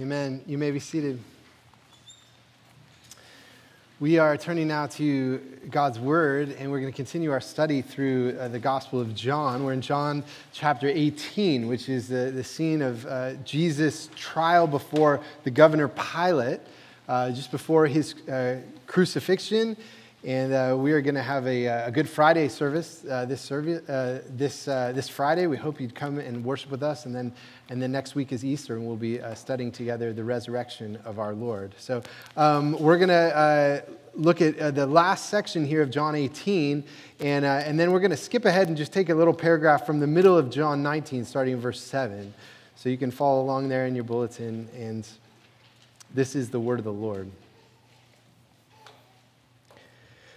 Amen. 0.00 0.40
You 0.46 0.56
may 0.56 0.70
be 0.70 0.78
seated. 0.78 1.20
We 4.00 4.18
are 4.18 4.38
turning 4.38 4.66
now 4.66 4.86
to 4.86 5.38
God's 5.70 6.00
Word, 6.00 6.56
and 6.58 6.70
we're 6.70 6.80
going 6.80 6.90
to 6.90 6.96
continue 6.96 7.30
our 7.30 7.42
study 7.42 7.82
through 7.82 8.38
uh, 8.40 8.48
the 8.48 8.58
Gospel 8.58 9.02
of 9.02 9.14
John. 9.14 9.64
We're 9.64 9.74
in 9.74 9.82
John 9.82 10.24
chapter 10.50 10.88
18, 10.88 11.68
which 11.68 11.90
is 11.90 12.08
the, 12.08 12.32
the 12.34 12.42
scene 12.42 12.80
of 12.80 13.04
uh, 13.04 13.34
Jesus' 13.44 14.08
trial 14.16 14.66
before 14.66 15.20
the 15.44 15.50
governor 15.50 15.88
Pilate, 15.88 16.60
uh, 17.06 17.30
just 17.32 17.50
before 17.50 17.86
his 17.86 18.14
uh, 18.30 18.60
crucifixion. 18.86 19.76
And 20.24 20.52
uh, 20.52 20.76
we 20.78 20.92
are 20.92 21.00
going 21.00 21.16
to 21.16 21.22
have 21.22 21.46
a, 21.48 21.66
a, 21.66 21.90
Good 21.90 22.08
Friday 22.08 22.48
service 22.48 23.04
uh, 23.10 23.24
this, 23.24 23.40
service 23.40 23.82
this, 24.30 24.66
this 24.66 25.08
Friday. 25.08 25.48
We 25.48 25.56
hope 25.56 25.80
you'd 25.80 25.96
come 25.96 26.18
and 26.18 26.44
worship 26.44 26.70
with 26.70 26.84
us, 26.84 27.06
and 27.06 27.14
then 27.14 27.32
and 27.72 27.80
then 27.80 27.90
next 27.90 28.14
week 28.14 28.32
is 28.32 28.44
Easter, 28.44 28.76
and 28.76 28.86
we'll 28.86 28.96
be 28.96 29.18
uh, 29.18 29.34
studying 29.34 29.72
together 29.72 30.12
the 30.12 30.22
resurrection 30.22 30.98
of 31.06 31.18
our 31.18 31.32
Lord. 31.32 31.74
So 31.78 32.02
um, 32.36 32.78
we're 32.78 32.98
going 32.98 33.08
to 33.08 33.14
uh, 33.14 33.80
look 34.14 34.42
at 34.42 34.58
uh, 34.58 34.70
the 34.72 34.86
last 34.86 35.30
section 35.30 35.64
here 35.64 35.80
of 35.80 35.90
John 35.90 36.14
18, 36.14 36.84
and, 37.20 37.44
uh, 37.46 37.48
and 37.64 37.80
then 37.80 37.90
we're 37.90 38.00
going 38.00 38.10
to 38.10 38.16
skip 38.18 38.44
ahead 38.44 38.68
and 38.68 38.76
just 38.76 38.92
take 38.92 39.08
a 39.08 39.14
little 39.14 39.32
paragraph 39.32 39.86
from 39.86 40.00
the 40.00 40.06
middle 40.06 40.36
of 40.36 40.50
John 40.50 40.82
19, 40.82 41.24
starting 41.24 41.54
in 41.54 41.60
verse 41.60 41.80
7. 41.80 42.34
So 42.76 42.90
you 42.90 42.98
can 42.98 43.10
follow 43.10 43.40
along 43.40 43.70
there 43.70 43.86
in 43.86 43.94
your 43.94 44.04
bulletin, 44.04 44.68
and 44.76 45.08
this 46.12 46.36
is 46.36 46.50
the 46.50 46.60
word 46.60 46.78
of 46.78 46.84
the 46.84 46.92
Lord. 46.92 47.30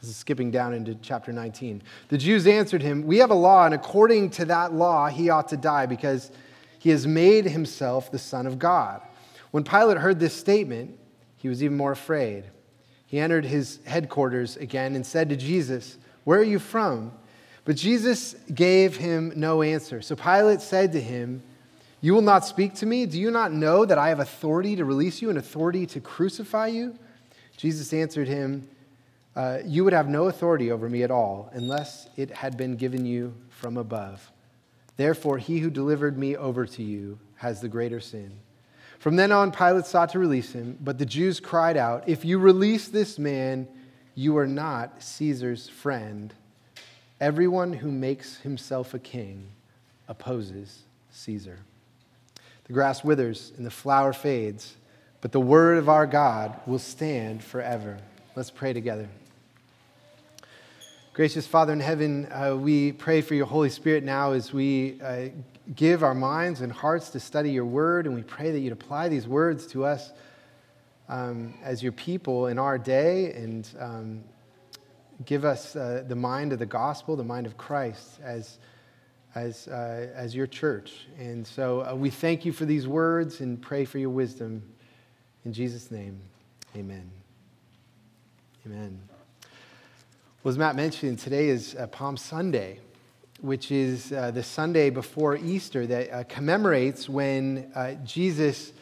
this 0.00 0.10
is 0.10 0.16
skipping 0.16 0.50
down 0.50 0.74
into 0.74 0.94
chapter 0.96 1.32
19. 1.32 1.82
The 2.08 2.18
Jews 2.18 2.46
answered 2.46 2.82
him, 2.82 3.02
We 3.06 3.18
have 3.18 3.30
a 3.30 3.34
law, 3.34 3.64
and 3.64 3.74
according 3.74 4.30
to 4.30 4.44
that 4.46 4.74
law, 4.74 5.08
he 5.08 5.30
ought 5.30 5.48
to 5.48 5.56
die 5.56 5.86
because 5.86 6.30
he 6.78 6.90
has 6.90 7.06
made 7.06 7.46
himself 7.46 8.10
the 8.10 8.18
Son 8.18 8.46
of 8.46 8.58
God. 8.58 9.00
When 9.50 9.64
Pilate 9.64 9.98
heard 9.98 10.20
this 10.20 10.34
statement, 10.34 10.98
he 11.38 11.48
was 11.48 11.62
even 11.62 11.76
more 11.76 11.92
afraid. 11.92 12.44
He 13.06 13.18
entered 13.18 13.44
his 13.44 13.80
headquarters 13.86 14.56
again 14.56 14.94
and 14.96 15.06
said 15.06 15.30
to 15.30 15.36
Jesus, 15.36 15.96
Where 16.24 16.40
are 16.40 16.44
you 16.44 16.58
from? 16.58 17.12
But 17.64 17.76
Jesus 17.76 18.34
gave 18.54 18.96
him 18.96 19.32
no 19.34 19.62
answer. 19.62 20.02
So 20.02 20.14
Pilate 20.14 20.60
said 20.60 20.92
to 20.92 21.00
him, 21.00 21.42
You 22.00 22.14
will 22.14 22.22
not 22.22 22.44
speak 22.44 22.74
to 22.74 22.86
me? 22.86 23.06
Do 23.06 23.18
you 23.18 23.30
not 23.30 23.52
know 23.52 23.84
that 23.86 23.98
I 23.98 24.10
have 24.10 24.20
authority 24.20 24.76
to 24.76 24.84
release 24.84 25.22
you 25.22 25.30
and 25.30 25.38
authority 25.38 25.86
to 25.86 26.00
crucify 26.00 26.66
you? 26.66 26.98
Jesus 27.56 27.92
answered 27.92 28.28
him, 28.28 28.68
uh, 29.36 29.58
You 29.64 29.84
would 29.84 29.92
have 29.92 30.08
no 30.08 30.26
authority 30.26 30.72
over 30.72 30.88
me 30.88 31.02
at 31.02 31.10
all 31.10 31.50
unless 31.52 32.08
it 32.16 32.30
had 32.30 32.56
been 32.56 32.76
given 32.76 33.06
you 33.06 33.34
from 33.50 33.76
above. 33.76 34.32
Therefore, 34.96 35.38
he 35.38 35.58
who 35.58 35.70
delivered 35.70 36.18
me 36.18 36.36
over 36.36 36.66
to 36.66 36.82
you 36.82 37.18
has 37.36 37.60
the 37.60 37.68
greater 37.68 38.00
sin. 38.00 38.32
From 38.98 39.16
then 39.16 39.30
on, 39.30 39.52
Pilate 39.52 39.86
sought 39.86 40.08
to 40.10 40.18
release 40.18 40.52
him, 40.52 40.78
but 40.80 40.98
the 40.98 41.06
Jews 41.06 41.38
cried 41.38 41.76
out, 41.76 42.08
If 42.08 42.24
you 42.24 42.38
release 42.38 42.88
this 42.88 43.18
man, 43.18 43.68
you 44.14 44.38
are 44.38 44.46
not 44.46 45.02
Caesar's 45.02 45.68
friend. 45.68 46.32
Everyone 47.20 47.74
who 47.74 47.90
makes 47.90 48.38
himself 48.38 48.94
a 48.94 48.98
king 48.98 49.48
opposes 50.08 50.82
Caesar. 51.10 51.58
The 52.64 52.72
grass 52.72 53.04
withers 53.04 53.52
and 53.56 53.64
the 53.64 53.70
flower 53.70 54.12
fades, 54.12 54.74
but 55.20 55.32
the 55.32 55.40
word 55.40 55.78
of 55.78 55.88
our 55.88 56.06
God 56.06 56.58
will 56.66 56.78
stand 56.78 57.44
forever. 57.44 57.98
Let's 58.34 58.50
pray 58.50 58.72
together. 58.72 59.08
Gracious 61.16 61.46
Father 61.46 61.72
in 61.72 61.80
heaven, 61.80 62.30
uh, 62.30 62.54
we 62.54 62.92
pray 62.92 63.22
for 63.22 63.34
your 63.34 63.46
Holy 63.46 63.70
Spirit 63.70 64.04
now 64.04 64.32
as 64.32 64.52
we 64.52 65.00
uh, 65.00 65.28
give 65.74 66.02
our 66.02 66.14
minds 66.14 66.60
and 66.60 66.70
hearts 66.70 67.08
to 67.08 67.18
study 67.18 67.50
your 67.52 67.64
word, 67.64 68.04
and 68.04 68.14
we 68.14 68.22
pray 68.22 68.50
that 68.50 68.58
you'd 68.58 68.74
apply 68.74 69.08
these 69.08 69.26
words 69.26 69.66
to 69.68 69.86
us 69.86 70.12
um, 71.08 71.54
as 71.62 71.82
your 71.82 71.92
people 71.92 72.48
in 72.48 72.58
our 72.58 72.76
day 72.76 73.32
and 73.32 73.66
um, 73.80 74.24
give 75.24 75.46
us 75.46 75.74
uh, 75.74 76.04
the 76.06 76.14
mind 76.14 76.52
of 76.52 76.58
the 76.58 76.66
gospel, 76.66 77.16
the 77.16 77.24
mind 77.24 77.46
of 77.46 77.56
Christ 77.56 78.20
as, 78.22 78.58
as, 79.34 79.68
uh, 79.68 80.10
as 80.14 80.34
your 80.34 80.46
church. 80.46 81.06
And 81.18 81.46
so 81.46 81.80
uh, 81.80 81.94
we 81.94 82.10
thank 82.10 82.44
you 82.44 82.52
for 82.52 82.66
these 82.66 82.86
words 82.86 83.40
and 83.40 83.58
pray 83.62 83.86
for 83.86 83.96
your 83.96 84.10
wisdom. 84.10 84.62
In 85.46 85.54
Jesus' 85.54 85.90
name, 85.90 86.20
amen. 86.76 87.10
Amen. 88.66 89.00
Well, 90.46 90.52
as 90.52 90.58
Matt 90.58 90.76
mentioned, 90.76 91.18
today 91.18 91.48
is 91.48 91.74
uh, 91.74 91.88
Palm 91.88 92.16
Sunday 92.16 92.78
which 93.40 93.72
is 93.72 94.12
uh, 94.12 94.30
the 94.30 94.44
Sunday 94.44 94.90
before 94.90 95.36
Easter 95.36 95.88
that 95.88 96.12
uh, 96.12 96.22
commemorates 96.28 97.08
when 97.08 97.68
uh, 97.74 97.94
Jesus 98.04 98.72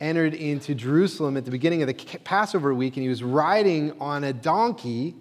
entered 0.00 0.34
into 0.34 0.72
Jerusalem 0.72 1.36
at 1.36 1.44
the 1.44 1.50
beginning 1.50 1.82
of 1.82 1.88
the 1.88 1.94
Passover 2.22 2.72
week, 2.74 2.96
and 2.96 3.02
he 3.02 3.08
was 3.08 3.24
riding 3.24 3.90
on 4.00 4.22
a 4.22 4.32
donkey 4.32 5.16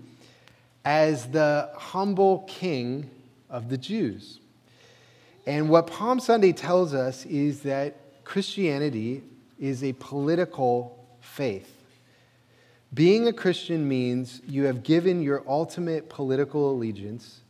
as 0.85 1.25
the 1.31 1.71
humble 1.75 2.45
king 2.47 3.09
of 3.49 3.69
the 3.69 3.77
Jews. 3.77 4.41
And 5.47 5.69
what 5.69 5.87
Palm 5.87 6.19
Sunday 6.19 6.51
tells 6.51 6.93
us 6.93 7.25
is 7.25 7.61
that 7.61 8.23
Christianity 8.25 9.23
is 9.57 9.83
a 9.83 9.93
political 9.93 11.03
faith. 11.19 11.78
Being 12.93 13.27
a 13.27 13.33
Christian 13.33 13.87
means 13.87 14.41
you 14.47 14.65
have 14.65 14.81
given 14.81 15.21
your 15.21 15.43
ultimate 15.47 16.09
political 16.09 16.71
allegiance 16.71 17.41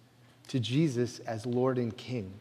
to 0.50 0.60
Jesus 0.60 1.20
as 1.20 1.46
Lord 1.46 1.78
and 1.78 1.96
King. 1.96 2.34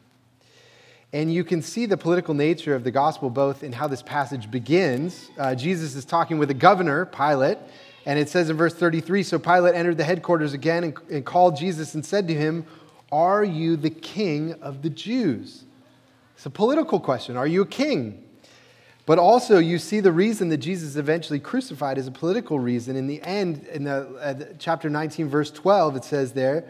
And 1.13 1.33
you 1.33 1.45
can 1.45 1.63
see 1.63 1.87
the 1.87 1.97
political 1.97 2.35
nature 2.35 2.75
of 2.75 2.85
the 2.85 2.91
gospel 2.91 3.31
both 3.31 3.63
in 3.63 3.73
how 3.73 3.87
this 3.87 4.03
passage 4.03 4.51
begins. 4.51 5.31
Uh, 5.39 5.55
Jesus 5.55 5.95
is 5.95 6.05
talking 6.05 6.39
with 6.39 6.49
the 6.49 6.55
governor, 6.55 7.07
Pilate, 7.07 7.59
and 8.05 8.19
it 8.19 8.29
says 8.29 8.51
in 8.51 8.57
verse 8.57 8.75
33 8.75 9.23
So 9.23 9.39
Pilate 9.39 9.75
entered 9.75 9.97
the 9.97 10.05
headquarters 10.05 10.53
again 10.53 10.85
and, 10.85 10.99
and 11.11 11.25
called 11.25 11.57
Jesus 11.57 11.95
and 11.95 12.05
said 12.05 12.29
to 12.29 12.35
him, 12.35 12.67
Are 13.13 13.45
you 13.45 13.77
the 13.77 13.91
king 13.91 14.55
of 14.61 14.83
the 14.83 14.91
Jews? 14.91 15.65
It's 16.35 16.47
a 16.47 16.51
political 16.51 17.01
question. 17.01 17.37
Are 17.37 17.47
you 17.47 17.63
a 17.63 17.67
king? 17.67 18.28
But 19.09 19.19
also, 19.19 19.57
you 19.57 19.79
see 19.79 20.01
the 20.01 20.13
reason 20.13 20.51
that 20.51 20.59
Jesus 20.59 20.91
is 20.91 20.97
eventually 20.99 21.41
crucified 21.41 21.97
is 21.97 22.07
a 22.07 22.11
political 22.11 22.59
reason. 22.59 22.95
In 22.95 23.07
the 23.07 23.23
end, 23.23 23.67
in 23.73 23.85
the, 23.85 24.07
uh, 24.21 24.53
chapter 24.59 24.91
19, 24.91 25.31
verse 25.31 25.51
12, 25.51 25.97
it 25.97 26.05
says 26.05 26.35
there, 26.35 26.65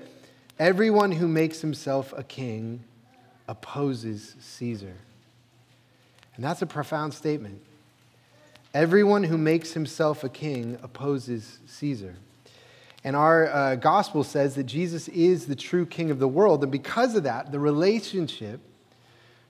Everyone 0.57 1.11
who 1.11 1.27
makes 1.27 1.63
himself 1.63 2.15
a 2.17 2.23
king 2.23 2.85
opposes 3.49 4.37
Caesar. 4.39 4.95
And 6.37 6.45
that's 6.45 6.63
a 6.63 6.67
profound 6.67 7.13
statement. 7.13 7.61
Everyone 8.73 9.25
who 9.25 9.37
makes 9.37 9.73
himself 9.73 10.23
a 10.23 10.29
king 10.29 10.79
opposes 10.81 11.59
Caesar. 11.67 12.15
And 13.03 13.17
our 13.17 13.49
uh, 13.49 13.75
gospel 13.75 14.23
says 14.23 14.55
that 14.55 14.63
Jesus 14.63 15.09
is 15.09 15.47
the 15.47 15.57
true 15.57 15.87
king 15.87 16.13
of 16.13 16.21
the 16.21 16.29
world. 16.29 16.63
And 16.63 16.71
because 16.71 17.17
of 17.17 17.25
that, 17.25 17.51
the 17.51 17.59
relationship 17.59 18.61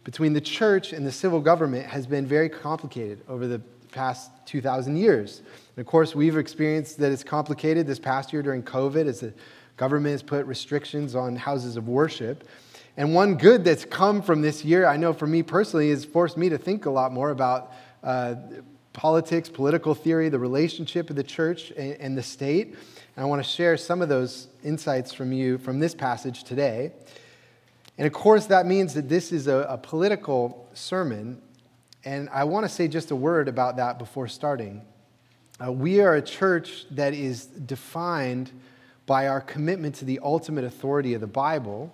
between 0.09 0.33
the 0.33 0.41
church 0.41 0.95
and 0.95 1.05
the 1.07 1.13
civil 1.13 1.39
government 1.39 1.85
has 1.85 2.07
been 2.07 2.25
very 2.25 2.49
complicated 2.49 3.21
over 3.29 3.47
the 3.47 3.59
past 3.93 4.31
2,000 4.47 4.97
years. 4.97 5.43
And 5.77 5.85
of 5.85 5.87
course, 5.87 6.15
we've 6.15 6.39
experienced 6.39 6.97
that 7.01 7.13
it's 7.13 7.23
complicated 7.23 7.87
this 7.87 7.99
past 7.99 8.33
year 8.33 8.41
during 8.41 8.63
COVID 8.63 9.07
as 9.07 9.21
the 9.21 9.35
government 9.77 10.13
has 10.13 10.23
put 10.23 10.47
restrictions 10.47 11.15
on 11.15 11.37
houses 11.37 11.77
of 11.77 11.89
worship. 11.89 12.49
And 12.97 13.15
one 13.15 13.35
good 13.35 13.65
that's 13.65 13.85
come 13.85 14.23
from 14.23 14.41
this 14.41 14.65
year, 14.65 14.87
I 14.87 14.97
know 14.97 15.13
for 15.13 15.27
me 15.27 15.43
personally, 15.43 15.91
has 15.91 16.07
forced 16.07 16.39
me 16.39 16.49
to 16.49 16.57
think 16.57 16.87
a 16.87 16.91
lot 16.91 17.13
more 17.13 17.29
about 17.29 17.75
uh, 18.03 18.37
politics, 18.95 19.51
political 19.51 19.95
theory, 19.95 20.31
the 20.31 20.39
relationship 20.39 21.11
of 21.11 21.17
the 21.17 21.23
church 21.23 21.71
and, 21.73 21.93
and 22.01 22.17
the 22.17 22.23
state. 22.23 22.69
And 22.69 22.77
I 23.19 23.25
want 23.27 23.45
to 23.45 23.49
share 23.49 23.77
some 23.77 24.01
of 24.01 24.09
those 24.09 24.49
insights 24.65 25.13
from 25.13 25.35
you 25.35 25.59
from 25.59 25.81
this 25.81 25.95
passage 25.95 26.45
today. 26.45 26.93
And 27.99 28.07
of 28.07 28.13
course, 28.13 28.47
that 28.47 28.65
means 28.65 28.95
that 28.95 29.09
this 29.09 29.33
is 29.33 29.49
a, 29.49 29.67
a 29.69 29.77
political 29.77 30.69
sermon. 30.73 31.43
And 32.05 32.29
I 32.31 32.45
want 32.45 32.65
to 32.65 32.69
say 32.69 32.87
just 32.87 33.11
a 33.11 33.17
word 33.17 33.49
about 33.49 33.77
that 33.77 33.99
before 33.99 34.29
starting. 34.29 34.83
Uh, 35.63 35.73
we 35.73 36.01
are 36.01 36.15
a 36.15 36.23
church 36.23 36.87
that 36.93 37.13
is 37.13 37.47
defined 37.47 38.53
by 39.05 39.27
our 39.27 39.41
commitment 39.41 39.97
to 39.97 40.05
the 40.05 40.21
ultimate 40.23 40.65
authority 40.65 41.15
of 41.15 41.21
the 41.21 41.27
Bible 41.27 41.93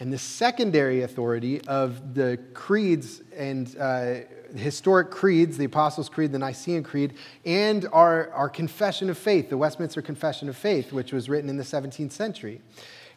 and 0.00 0.12
the 0.12 0.18
secondary 0.18 1.02
authority 1.02 1.60
of 1.62 2.14
the 2.14 2.38
creeds 2.54 3.20
and 3.36 3.76
uh, 3.78 4.14
historic 4.56 5.10
creeds, 5.10 5.58
the 5.58 5.64
Apostles' 5.64 6.08
Creed, 6.08 6.32
the 6.32 6.38
Nicene 6.38 6.82
Creed, 6.82 7.14
and 7.44 7.86
our, 7.92 8.30
our 8.30 8.48
Confession 8.48 9.10
of 9.10 9.18
Faith, 9.18 9.50
the 9.50 9.58
Westminster 9.58 10.00
Confession 10.00 10.48
of 10.48 10.56
Faith, 10.56 10.92
which 10.92 11.12
was 11.12 11.28
written 11.28 11.50
in 11.50 11.56
the 11.56 11.64
17th 11.64 12.12
century. 12.12 12.62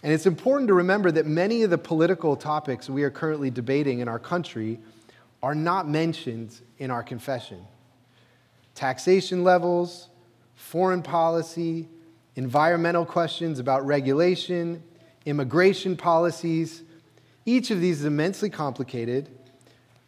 And 0.03 0.11
it's 0.11 0.25
important 0.25 0.67
to 0.69 0.73
remember 0.73 1.11
that 1.11 1.27
many 1.27 1.63
of 1.63 1.69
the 1.69 1.77
political 1.77 2.35
topics 2.35 2.89
we 2.89 3.03
are 3.03 3.11
currently 3.11 3.51
debating 3.51 3.99
in 3.99 4.07
our 4.07 4.19
country 4.19 4.79
are 5.43 5.55
not 5.55 5.87
mentioned 5.87 6.59
in 6.79 6.89
our 6.89 7.03
confession. 7.03 7.65
Taxation 8.73 9.43
levels, 9.43 10.09
foreign 10.55 11.03
policy, 11.03 11.87
environmental 12.35 13.05
questions 13.05 13.59
about 13.59 13.85
regulation, 13.85 14.81
immigration 15.25 15.95
policies. 15.95 16.83
Each 17.45 17.69
of 17.69 17.81
these 17.81 17.99
is 17.99 18.05
immensely 18.05 18.49
complicated. 18.49 19.29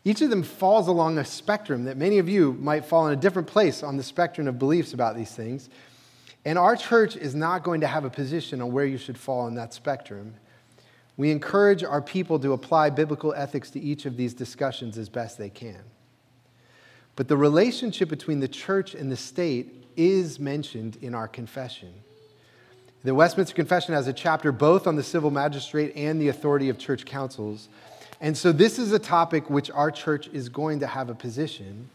Each 0.05 0.21
of 0.21 0.29
them 0.29 0.43
falls 0.43 0.87
along 0.87 1.17
a 1.17 1.25
spectrum 1.25 1.85
that 1.85 1.97
many 1.97 2.17
of 2.17 2.27
you 2.27 2.53
might 2.53 2.85
fall 2.85 3.07
in 3.07 3.13
a 3.13 3.21
different 3.21 3.47
place 3.47 3.83
on 3.83 3.97
the 3.97 4.03
spectrum 4.03 4.47
of 4.47 4.59
beliefs 4.59 4.93
about 4.93 5.15
these 5.15 5.31
things. 5.31 5.69
And 6.45 6.57
our 6.57 6.75
church 6.75 7.15
is 7.15 7.33
not 7.35 7.63
going 7.63 7.81
to 7.81 7.87
have 7.87 8.03
a 8.03 8.09
position 8.09 8.61
on 8.61 8.71
where 8.71 8.85
you 8.85 8.97
should 8.97 9.17
fall 9.17 9.47
in 9.47 9.55
that 9.55 9.73
spectrum. 9.73 10.35
We 11.15 11.31
encourage 11.31 11.83
our 11.83 12.01
people 12.01 12.39
to 12.39 12.53
apply 12.53 12.89
biblical 12.89 13.33
ethics 13.33 13.69
to 13.71 13.79
each 13.79 14.05
of 14.05 14.17
these 14.17 14.33
discussions 14.33 14.97
as 14.97 15.09
best 15.09 15.37
they 15.37 15.49
can. 15.49 15.81
But 17.15 17.27
the 17.27 17.37
relationship 17.37 18.09
between 18.09 18.39
the 18.39 18.47
church 18.47 18.95
and 18.95 19.11
the 19.11 19.15
state 19.15 19.85
is 19.95 20.39
mentioned 20.39 20.97
in 21.01 21.13
our 21.13 21.27
confession. 21.27 21.93
The 23.03 23.13
Westminster 23.13 23.53
Confession 23.53 23.93
has 23.93 24.07
a 24.07 24.13
chapter 24.13 24.51
both 24.51 24.87
on 24.87 24.95
the 24.95 25.03
civil 25.03 25.29
magistrate 25.29 25.93
and 25.95 26.19
the 26.19 26.29
authority 26.29 26.69
of 26.69 26.77
church 26.77 27.05
councils. 27.05 27.69
And 28.21 28.35
so 28.35 28.51
this 28.51 28.79
is 28.79 28.91
a 28.93 28.99
topic 28.99 29.49
which 29.49 29.69
our 29.69 29.91
church 29.91 30.29
is 30.29 30.49
going 30.49 30.79
to 30.79 30.87
have 30.87 31.09
a 31.09 31.15
position. 31.15 31.89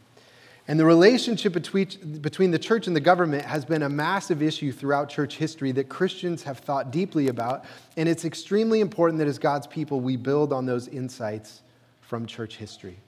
And 0.69 0.79
the 0.79 0.85
relationship 0.85 1.55
between, 1.55 1.89
between 2.21 2.51
the 2.51 2.59
church 2.59 2.87
and 2.87 2.95
the 2.95 3.01
government 3.01 3.47
has 3.47 3.65
been 3.65 3.83
a 3.83 3.89
massive 3.89 4.43
issue 4.43 4.71
throughout 4.71 5.09
church 5.09 5.37
history 5.37 5.73
that 5.73 5.89
Christians 5.89 6.43
have 6.43 6.59
thought 6.59 6.91
deeply 6.91 7.29
about. 7.29 7.65
And 7.97 8.07
it's 8.07 8.27
extremely 8.27 8.81
important 8.81 9.19
that 9.21 9.29
as 9.29 9.39
God's 9.39 9.67
people, 9.67 10.01
we 10.01 10.17
build 10.17 10.53
on 10.53 10.67
those 10.67 10.87
insights 10.87 11.63
from 12.03 12.27
church 12.27 12.57
history. 12.57 12.99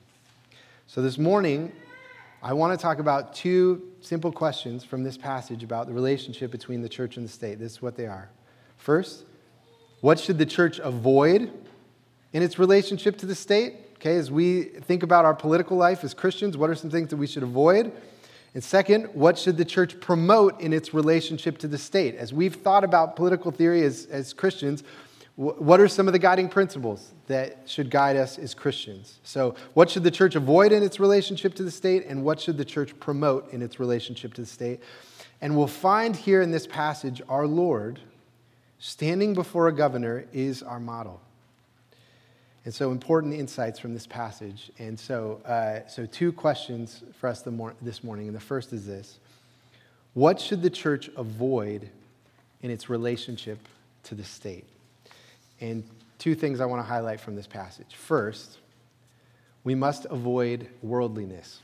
So 0.86 1.02
this 1.02 1.18
morning, 1.18 1.70
I 2.42 2.54
want 2.54 2.78
to 2.78 2.82
talk 2.82 2.98
about 2.98 3.34
two 3.34 3.90
simple 4.00 4.32
questions 4.32 4.82
from 4.82 5.04
this 5.04 5.18
passage 5.18 5.62
about 5.62 5.86
the 5.86 5.92
relationship 5.92 6.50
between 6.50 6.80
the 6.80 6.88
church 6.88 7.18
and 7.18 7.26
the 7.26 7.30
state. 7.30 7.58
This 7.58 7.72
is 7.72 7.82
what 7.82 7.94
they 7.94 8.06
are. 8.06 8.30
First, 8.78 9.24
what 10.00 10.18
should 10.18 10.38
the 10.38 10.46
church 10.46 10.78
avoid 10.78 11.52
in 12.32 12.42
its 12.42 12.58
relationship 12.58 13.18
to 13.18 13.26
the 13.26 13.34
state? 13.34 13.74
Okay, 14.00 14.16
as 14.16 14.30
we 14.30 14.62
think 14.62 15.02
about 15.02 15.26
our 15.26 15.34
political 15.34 15.76
life 15.76 16.04
as 16.04 16.14
Christians, 16.14 16.56
what 16.56 16.70
are 16.70 16.74
some 16.74 16.88
things 16.88 17.10
that 17.10 17.18
we 17.18 17.26
should 17.26 17.42
avoid? 17.42 17.92
And 18.54 18.64
second, 18.64 19.10
what 19.12 19.36
should 19.36 19.58
the 19.58 19.64
church 19.66 20.00
promote 20.00 20.58
in 20.58 20.72
its 20.72 20.94
relationship 20.94 21.58
to 21.58 21.68
the 21.68 21.76
state? 21.76 22.14
As 22.14 22.32
we've 22.32 22.54
thought 22.54 22.82
about 22.82 23.14
political 23.14 23.50
theory 23.50 23.82
as, 23.82 24.06
as 24.06 24.32
Christians, 24.32 24.84
what 25.36 25.80
are 25.80 25.88
some 25.88 26.06
of 26.06 26.14
the 26.14 26.18
guiding 26.18 26.48
principles 26.48 27.12
that 27.26 27.58
should 27.66 27.90
guide 27.90 28.16
us 28.16 28.38
as 28.38 28.54
Christians? 28.54 29.18
So, 29.22 29.54
what 29.74 29.90
should 29.90 30.04
the 30.04 30.10
church 30.10 30.34
avoid 30.34 30.72
in 30.72 30.82
its 30.82 30.98
relationship 30.98 31.52
to 31.56 31.62
the 31.62 31.70
state, 31.70 32.06
and 32.06 32.24
what 32.24 32.40
should 32.40 32.56
the 32.56 32.64
church 32.64 32.98
promote 33.00 33.52
in 33.52 33.60
its 33.60 33.78
relationship 33.78 34.32
to 34.32 34.40
the 34.40 34.46
state? 34.46 34.80
And 35.42 35.58
we'll 35.58 35.66
find 35.66 36.16
here 36.16 36.40
in 36.40 36.52
this 36.52 36.66
passage 36.66 37.20
our 37.28 37.46
Lord 37.46 38.00
standing 38.78 39.34
before 39.34 39.68
a 39.68 39.72
governor 39.74 40.24
is 40.32 40.62
our 40.62 40.80
model. 40.80 41.20
And 42.64 42.74
so, 42.74 42.90
important 42.90 43.34
insights 43.34 43.78
from 43.78 43.94
this 43.94 44.06
passage. 44.06 44.70
And 44.78 44.98
so, 44.98 45.40
uh, 45.46 45.88
so 45.88 46.04
two 46.04 46.32
questions 46.32 47.02
for 47.18 47.28
us 47.28 47.44
mor- 47.46 47.74
this 47.80 48.04
morning. 48.04 48.26
And 48.26 48.36
the 48.36 48.40
first 48.40 48.72
is 48.72 48.86
this 48.86 49.18
What 50.14 50.40
should 50.40 50.62
the 50.62 50.70
church 50.70 51.08
avoid 51.16 51.88
in 52.62 52.70
its 52.70 52.90
relationship 52.90 53.58
to 54.04 54.14
the 54.14 54.24
state? 54.24 54.66
And 55.60 55.84
two 56.18 56.34
things 56.34 56.60
I 56.60 56.66
want 56.66 56.80
to 56.80 56.86
highlight 56.86 57.20
from 57.20 57.34
this 57.34 57.46
passage. 57.46 57.94
First, 57.94 58.58
we 59.64 59.74
must 59.74 60.04
avoid 60.06 60.68
worldliness. 60.82 61.60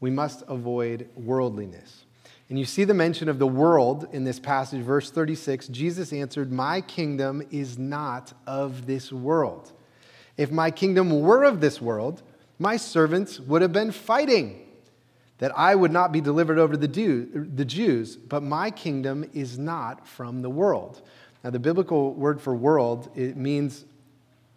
We 0.00 0.10
must 0.10 0.42
avoid 0.48 1.08
worldliness. 1.14 2.04
And 2.48 2.58
you 2.58 2.64
see 2.64 2.84
the 2.84 2.94
mention 2.94 3.28
of 3.28 3.38
the 3.38 3.46
world 3.46 4.08
in 4.12 4.24
this 4.24 4.40
passage, 4.40 4.82
verse 4.82 5.10
36. 5.10 5.68
Jesus 5.68 6.12
answered, 6.12 6.50
My 6.50 6.80
kingdom 6.80 7.46
is 7.50 7.78
not 7.78 8.32
of 8.46 8.86
this 8.86 9.12
world. 9.12 9.72
If 10.36 10.50
my 10.50 10.70
kingdom 10.70 11.20
were 11.20 11.44
of 11.44 11.60
this 11.60 11.80
world, 11.80 12.22
my 12.58 12.76
servants 12.76 13.38
would 13.38 13.60
have 13.60 13.72
been 13.72 13.92
fighting 13.92 14.64
that 15.38 15.56
I 15.56 15.74
would 15.74 15.92
not 15.92 16.10
be 16.10 16.20
delivered 16.20 16.58
over 16.58 16.72
to 16.72 16.78
the 16.78 17.64
Jews, 17.64 18.16
but 18.16 18.42
my 18.42 18.70
kingdom 18.70 19.28
is 19.34 19.58
not 19.58 20.06
from 20.06 20.42
the 20.42 20.50
world. 20.50 21.02
Now, 21.44 21.50
the 21.50 21.60
biblical 21.60 22.14
word 22.14 22.40
for 22.40 22.54
world, 22.54 23.10
it 23.14 23.36
means 23.36 23.84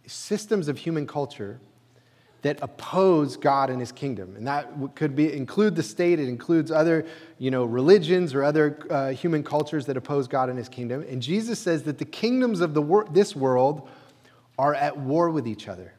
systems 0.08 0.68
of 0.68 0.80
human 0.80 1.06
culture 1.06 1.60
that 2.42 2.60
oppose 2.62 3.38
God 3.38 3.70
and 3.70 3.80
his 3.80 3.92
kingdom. 3.92 4.36
And 4.36 4.48
that 4.48 4.68
could 4.96 5.16
be, 5.16 5.32
include 5.32 5.76
the 5.76 5.84
state, 5.84 6.20
it 6.20 6.28
includes 6.28 6.72
other 6.72 7.06
you 7.38 7.52
know, 7.52 7.66
religions 7.66 8.34
or 8.34 8.44
other 8.44 8.80
uh, 8.90 9.10
human 9.10 9.44
cultures 9.44 9.86
that 9.86 9.98
oppose 9.98 10.28
God 10.28 10.50
and 10.50 10.58
his 10.58 10.70
kingdom. 10.70 11.06
And 11.08 11.22
Jesus 11.22 11.60
says 11.60 11.84
that 11.84 11.98
the 11.98 12.06
kingdoms 12.06 12.62
of 12.62 12.74
the 12.74 12.82
wor- 12.82 13.08
this 13.12 13.36
world 13.36 13.88
are 14.58 14.74
at 14.74 14.98
war 14.98 15.30
with 15.30 15.48
each 15.48 15.68
other. 15.68 15.94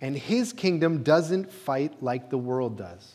And 0.00 0.16
his 0.16 0.52
kingdom 0.52 1.02
doesn't 1.02 1.50
fight 1.50 2.02
like 2.02 2.30
the 2.30 2.38
world 2.38 2.76
does. 2.76 3.14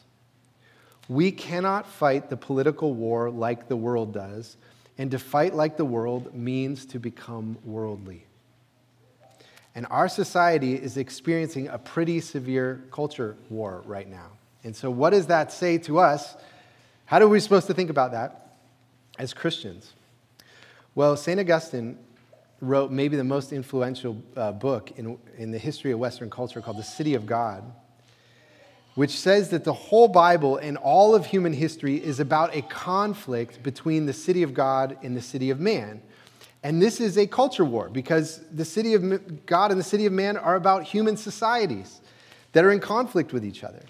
We 1.07 1.31
cannot 1.31 1.87
fight 1.87 2.29
the 2.29 2.37
political 2.37 2.93
war 2.93 3.29
like 3.29 3.67
the 3.67 3.75
world 3.75 4.13
does 4.13 4.57
and 4.97 5.11
to 5.11 5.19
fight 5.19 5.53
like 5.53 5.77
the 5.77 5.85
world 5.85 6.33
means 6.33 6.85
to 6.87 6.99
become 6.99 7.57
worldly. 7.63 8.25
And 9.73 9.87
our 9.89 10.09
society 10.09 10.75
is 10.75 10.97
experiencing 10.97 11.67
a 11.69 11.77
pretty 11.77 12.19
severe 12.19 12.83
culture 12.91 13.37
war 13.49 13.83
right 13.85 14.09
now. 14.09 14.31
And 14.63 14.75
so, 14.75 14.91
what 14.91 15.11
does 15.11 15.27
that 15.27 15.51
say 15.51 15.77
to 15.79 15.99
us? 15.99 16.35
How 17.05 17.19
are 17.19 17.27
we 17.27 17.39
supposed 17.39 17.67
to 17.67 17.73
think 17.73 17.89
about 17.89 18.11
that 18.11 18.57
as 19.17 19.33
Christians? 19.33 19.93
Well, 20.93 21.15
St. 21.15 21.39
Augustine 21.39 21.97
wrote 22.59 22.91
maybe 22.91 23.17
the 23.17 23.23
most 23.23 23.53
influential 23.53 24.21
uh, 24.35 24.51
book 24.51 24.91
in, 24.97 25.17
in 25.37 25.51
the 25.51 25.57
history 25.57 25.91
of 25.91 25.99
Western 25.99 26.29
culture 26.29 26.61
called 26.61 26.77
The 26.77 26.83
City 26.83 27.15
of 27.15 27.25
God 27.25 27.63
which 28.95 29.11
says 29.11 29.49
that 29.49 29.63
the 29.63 29.73
whole 29.73 30.07
Bible 30.07 30.57
and 30.57 30.77
all 30.77 31.15
of 31.15 31.25
human 31.25 31.53
history 31.53 31.95
is 31.95 32.19
about 32.19 32.55
a 32.55 32.61
conflict 32.63 33.63
between 33.63 34.05
the 34.05 34.13
city 34.13 34.43
of 34.43 34.53
God 34.53 34.97
and 35.01 35.15
the 35.15 35.21
city 35.21 35.49
of 35.49 35.59
man. 35.59 36.01
And 36.63 36.81
this 36.81 36.99
is 36.99 37.17
a 37.17 37.25
culture 37.25 37.65
war 37.65 37.89
because 37.89 38.41
the 38.51 38.65
city 38.65 38.93
of 38.93 39.45
God 39.45 39.71
and 39.71 39.79
the 39.79 39.83
city 39.83 40.05
of 40.05 40.13
man 40.13 40.37
are 40.37 40.55
about 40.55 40.83
human 40.83 41.17
societies 41.17 42.01
that 42.51 42.63
are 42.63 42.71
in 42.71 42.79
conflict 42.79 43.33
with 43.33 43.43
each 43.43 43.63
other. 43.63 43.81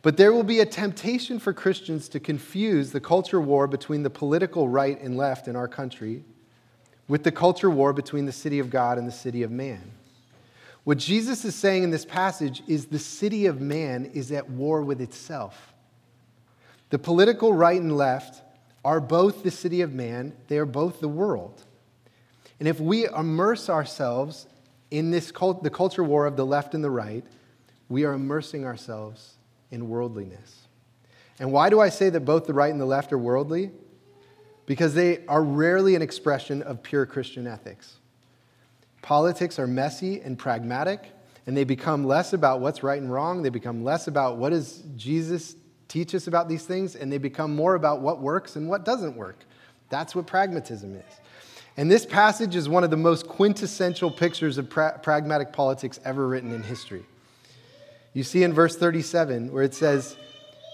But 0.00 0.16
there 0.16 0.32
will 0.32 0.44
be 0.44 0.60
a 0.60 0.66
temptation 0.66 1.38
for 1.38 1.52
Christians 1.52 2.08
to 2.10 2.20
confuse 2.20 2.92
the 2.92 3.00
culture 3.00 3.40
war 3.40 3.66
between 3.66 4.02
the 4.02 4.10
political 4.10 4.68
right 4.68 5.00
and 5.00 5.16
left 5.16 5.48
in 5.48 5.56
our 5.56 5.68
country 5.68 6.22
with 7.08 7.24
the 7.24 7.32
culture 7.32 7.70
war 7.70 7.92
between 7.92 8.26
the 8.26 8.32
city 8.32 8.58
of 8.58 8.70
God 8.70 8.98
and 8.98 9.06
the 9.06 9.12
city 9.12 9.42
of 9.42 9.50
man. 9.50 9.92
What 10.84 10.98
Jesus 10.98 11.44
is 11.44 11.54
saying 11.54 11.82
in 11.82 11.90
this 11.90 12.04
passage 12.04 12.62
is 12.66 12.86
the 12.86 12.98
city 12.98 13.46
of 13.46 13.60
man 13.60 14.10
is 14.12 14.30
at 14.32 14.48
war 14.48 14.82
with 14.82 15.00
itself. 15.00 15.72
The 16.90 16.98
political 16.98 17.54
right 17.54 17.80
and 17.80 17.96
left 17.96 18.42
are 18.84 19.00
both 19.00 19.42
the 19.42 19.50
city 19.50 19.80
of 19.80 19.94
man, 19.94 20.34
they 20.48 20.58
are 20.58 20.66
both 20.66 21.00
the 21.00 21.08
world. 21.08 21.64
And 22.64 22.70
if 22.70 22.80
we 22.80 23.06
immerse 23.06 23.68
ourselves 23.68 24.46
in 24.90 25.10
this 25.10 25.30
cult, 25.30 25.62
the 25.62 25.68
culture 25.68 26.02
war 26.02 26.24
of 26.24 26.34
the 26.38 26.46
left 26.46 26.72
and 26.72 26.82
the 26.82 26.90
right, 26.90 27.22
we 27.90 28.04
are 28.04 28.14
immersing 28.14 28.64
ourselves 28.64 29.34
in 29.70 29.90
worldliness. 29.90 30.66
And 31.38 31.52
why 31.52 31.68
do 31.68 31.78
I 31.78 31.90
say 31.90 32.08
that 32.08 32.20
both 32.20 32.46
the 32.46 32.54
right 32.54 32.72
and 32.72 32.80
the 32.80 32.86
left 32.86 33.12
are 33.12 33.18
worldly? 33.18 33.70
Because 34.64 34.94
they 34.94 35.26
are 35.26 35.44
rarely 35.44 35.94
an 35.94 36.00
expression 36.00 36.62
of 36.62 36.82
pure 36.82 37.04
Christian 37.04 37.46
ethics. 37.46 37.96
Politics 39.02 39.58
are 39.58 39.66
messy 39.66 40.22
and 40.22 40.38
pragmatic, 40.38 41.10
and 41.46 41.54
they 41.54 41.64
become 41.64 42.06
less 42.06 42.32
about 42.32 42.60
what's 42.60 42.82
right 42.82 42.98
and 42.98 43.12
wrong. 43.12 43.42
They 43.42 43.50
become 43.50 43.84
less 43.84 44.06
about 44.08 44.38
what 44.38 44.54
does 44.54 44.82
Jesus 44.96 45.54
teach 45.86 46.14
us 46.14 46.28
about 46.28 46.48
these 46.48 46.64
things, 46.64 46.96
and 46.96 47.12
they 47.12 47.18
become 47.18 47.54
more 47.54 47.74
about 47.74 48.00
what 48.00 48.22
works 48.22 48.56
and 48.56 48.70
what 48.70 48.86
doesn't 48.86 49.18
work. 49.18 49.36
That's 49.90 50.14
what 50.14 50.26
pragmatism 50.26 50.94
is. 50.94 51.20
And 51.76 51.90
this 51.90 52.06
passage 52.06 52.54
is 52.54 52.68
one 52.68 52.84
of 52.84 52.90
the 52.90 52.96
most 52.96 53.26
quintessential 53.26 54.10
pictures 54.10 54.58
of 54.58 54.70
pra- 54.70 54.98
pragmatic 55.02 55.52
politics 55.52 55.98
ever 56.04 56.26
written 56.26 56.52
in 56.52 56.62
history. 56.62 57.04
You 58.12 58.22
see 58.22 58.44
in 58.44 58.52
verse 58.52 58.76
37 58.76 59.52
where 59.52 59.64
it 59.64 59.74
says, 59.74 60.16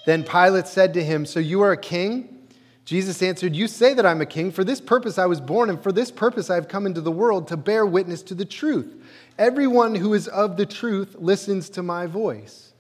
Then 0.05 0.25
Pilate 0.25 0.67
said 0.67 0.93
to 0.95 1.03
him, 1.03 1.25
So 1.25 1.41
you 1.41 1.63
are 1.63 1.73
a 1.73 1.77
king? 1.77 2.37
Jesus 2.85 3.23
answered, 3.23 3.57
You 3.57 3.67
say 3.67 3.95
that 3.95 4.05
I'm 4.05 4.21
a 4.21 4.27
king. 4.27 4.53
For 4.53 4.63
this 4.63 4.81
purpose 4.81 5.17
I 5.17 5.27
was 5.27 5.41
born, 5.41 5.71
and 5.71 5.83
for 5.83 5.93
this 5.93 6.11
purpose 6.11 6.51
I 6.51 6.57
have 6.57 6.69
come 6.69 6.85
into 6.85 7.01
the 7.01 7.11
world 7.11 7.49
to 7.49 7.57
bear 7.57 7.87
witness 7.87 8.23
to 8.25 8.35
the 8.35 8.45
truth. 8.45 8.95
Everyone 9.39 9.95
who 9.95 10.13
is 10.13 10.29
of 10.29 10.59
the 10.59 10.67
truth 10.67 11.17
listens 11.19 11.71
to 11.71 11.83
my 11.83 12.07
voice. 12.07 12.73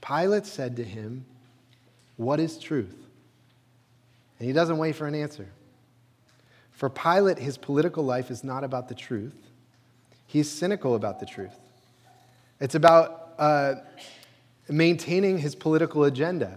Pilate 0.00 0.46
said 0.46 0.76
to 0.76 0.84
him, 0.84 1.24
What 2.16 2.38
is 2.38 2.56
truth? 2.56 2.94
And 4.38 4.46
he 4.46 4.52
doesn't 4.52 4.78
wait 4.78 4.94
for 4.94 5.08
an 5.08 5.16
answer. 5.16 5.48
For 6.78 6.88
Pilate, 6.88 7.40
his 7.40 7.58
political 7.58 8.04
life 8.04 8.30
is 8.30 8.44
not 8.44 8.62
about 8.62 8.88
the 8.88 8.94
truth, 8.94 9.34
he's 10.28 10.48
cynical 10.48 10.94
about 10.94 11.18
the 11.18 11.26
truth. 11.26 11.58
It's 12.60 12.76
about 12.76 13.34
uh, 13.36 13.74
maintaining 14.68 15.38
his 15.38 15.56
political 15.56 16.04
agenda. 16.04 16.56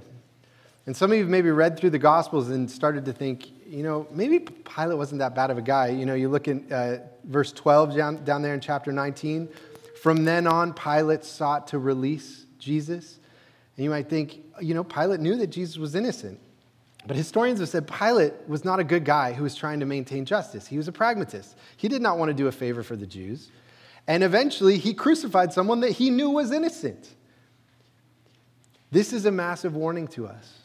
And 0.85 0.95
some 0.95 1.11
of 1.11 1.17
you 1.17 1.25
maybe 1.25 1.49
read 1.49 1.75
through 1.75 1.89
the 1.89 1.97
Gospels 1.97 2.49
and 2.49 2.69
started 2.69 3.03
to 3.05 3.13
think, 3.13 3.47
you 3.65 3.81
know, 3.81 4.05
maybe 4.11 4.37
Pilate 4.37 4.95
wasn't 4.95 5.19
that 5.19 5.33
bad 5.33 5.49
of 5.49 5.57
a 5.57 5.61
guy. 5.61 5.87
You 5.87 6.05
know, 6.05 6.13
you 6.13 6.29
look 6.29 6.47
at 6.47 6.71
uh, 6.71 6.97
verse 7.23 7.51
12 7.51 7.95
down, 7.95 8.23
down 8.23 8.43
there 8.43 8.53
in 8.53 8.59
chapter 8.59 8.91
19. 8.91 9.49
From 10.03 10.23
then 10.23 10.45
on, 10.45 10.73
Pilate 10.73 11.25
sought 11.25 11.67
to 11.69 11.79
release 11.79 12.45
Jesus. 12.59 13.17
And 13.75 13.83
you 13.83 13.89
might 13.89 14.07
think, 14.07 14.37
you 14.61 14.75
know, 14.75 14.83
Pilate 14.83 15.19
knew 15.19 15.35
that 15.37 15.47
Jesus 15.47 15.77
was 15.77 15.95
innocent. 15.95 16.39
But 17.07 17.17
historians 17.17 17.59
have 17.59 17.69
said 17.69 17.87
Pilate 17.87 18.33
was 18.47 18.63
not 18.63 18.79
a 18.79 18.83
good 18.83 19.05
guy 19.05 19.33
who 19.33 19.43
was 19.43 19.55
trying 19.55 19.79
to 19.79 19.85
maintain 19.85 20.23
justice. 20.23 20.67
He 20.67 20.77
was 20.77 20.87
a 20.87 20.91
pragmatist. 20.91 21.55
He 21.77 21.87
did 21.87 22.01
not 22.01 22.17
want 22.17 22.29
to 22.29 22.33
do 22.33 22.47
a 22.47 22.51
favor 22.51 22.83
for 22.83 22.95
the 22.95 23.07
Jews. 23.07 23.49
And 24.07 24.23
eventually, 24.23 24.77
he 24.77 24.93
crucified 24.93 25.53
someone 25.53 25.79
that 25.81 25.91
he 25.91 26.09
knew 26.09 26.29
was 26.29 26.51
innocent. 26.51 27.09
This 28.91 29.13
is 29.13 29.25
a 29.25 29.31
massive 29.31 29.75
warning 29.75 30.07
to 30.09 30.27
us. 30.27 30.59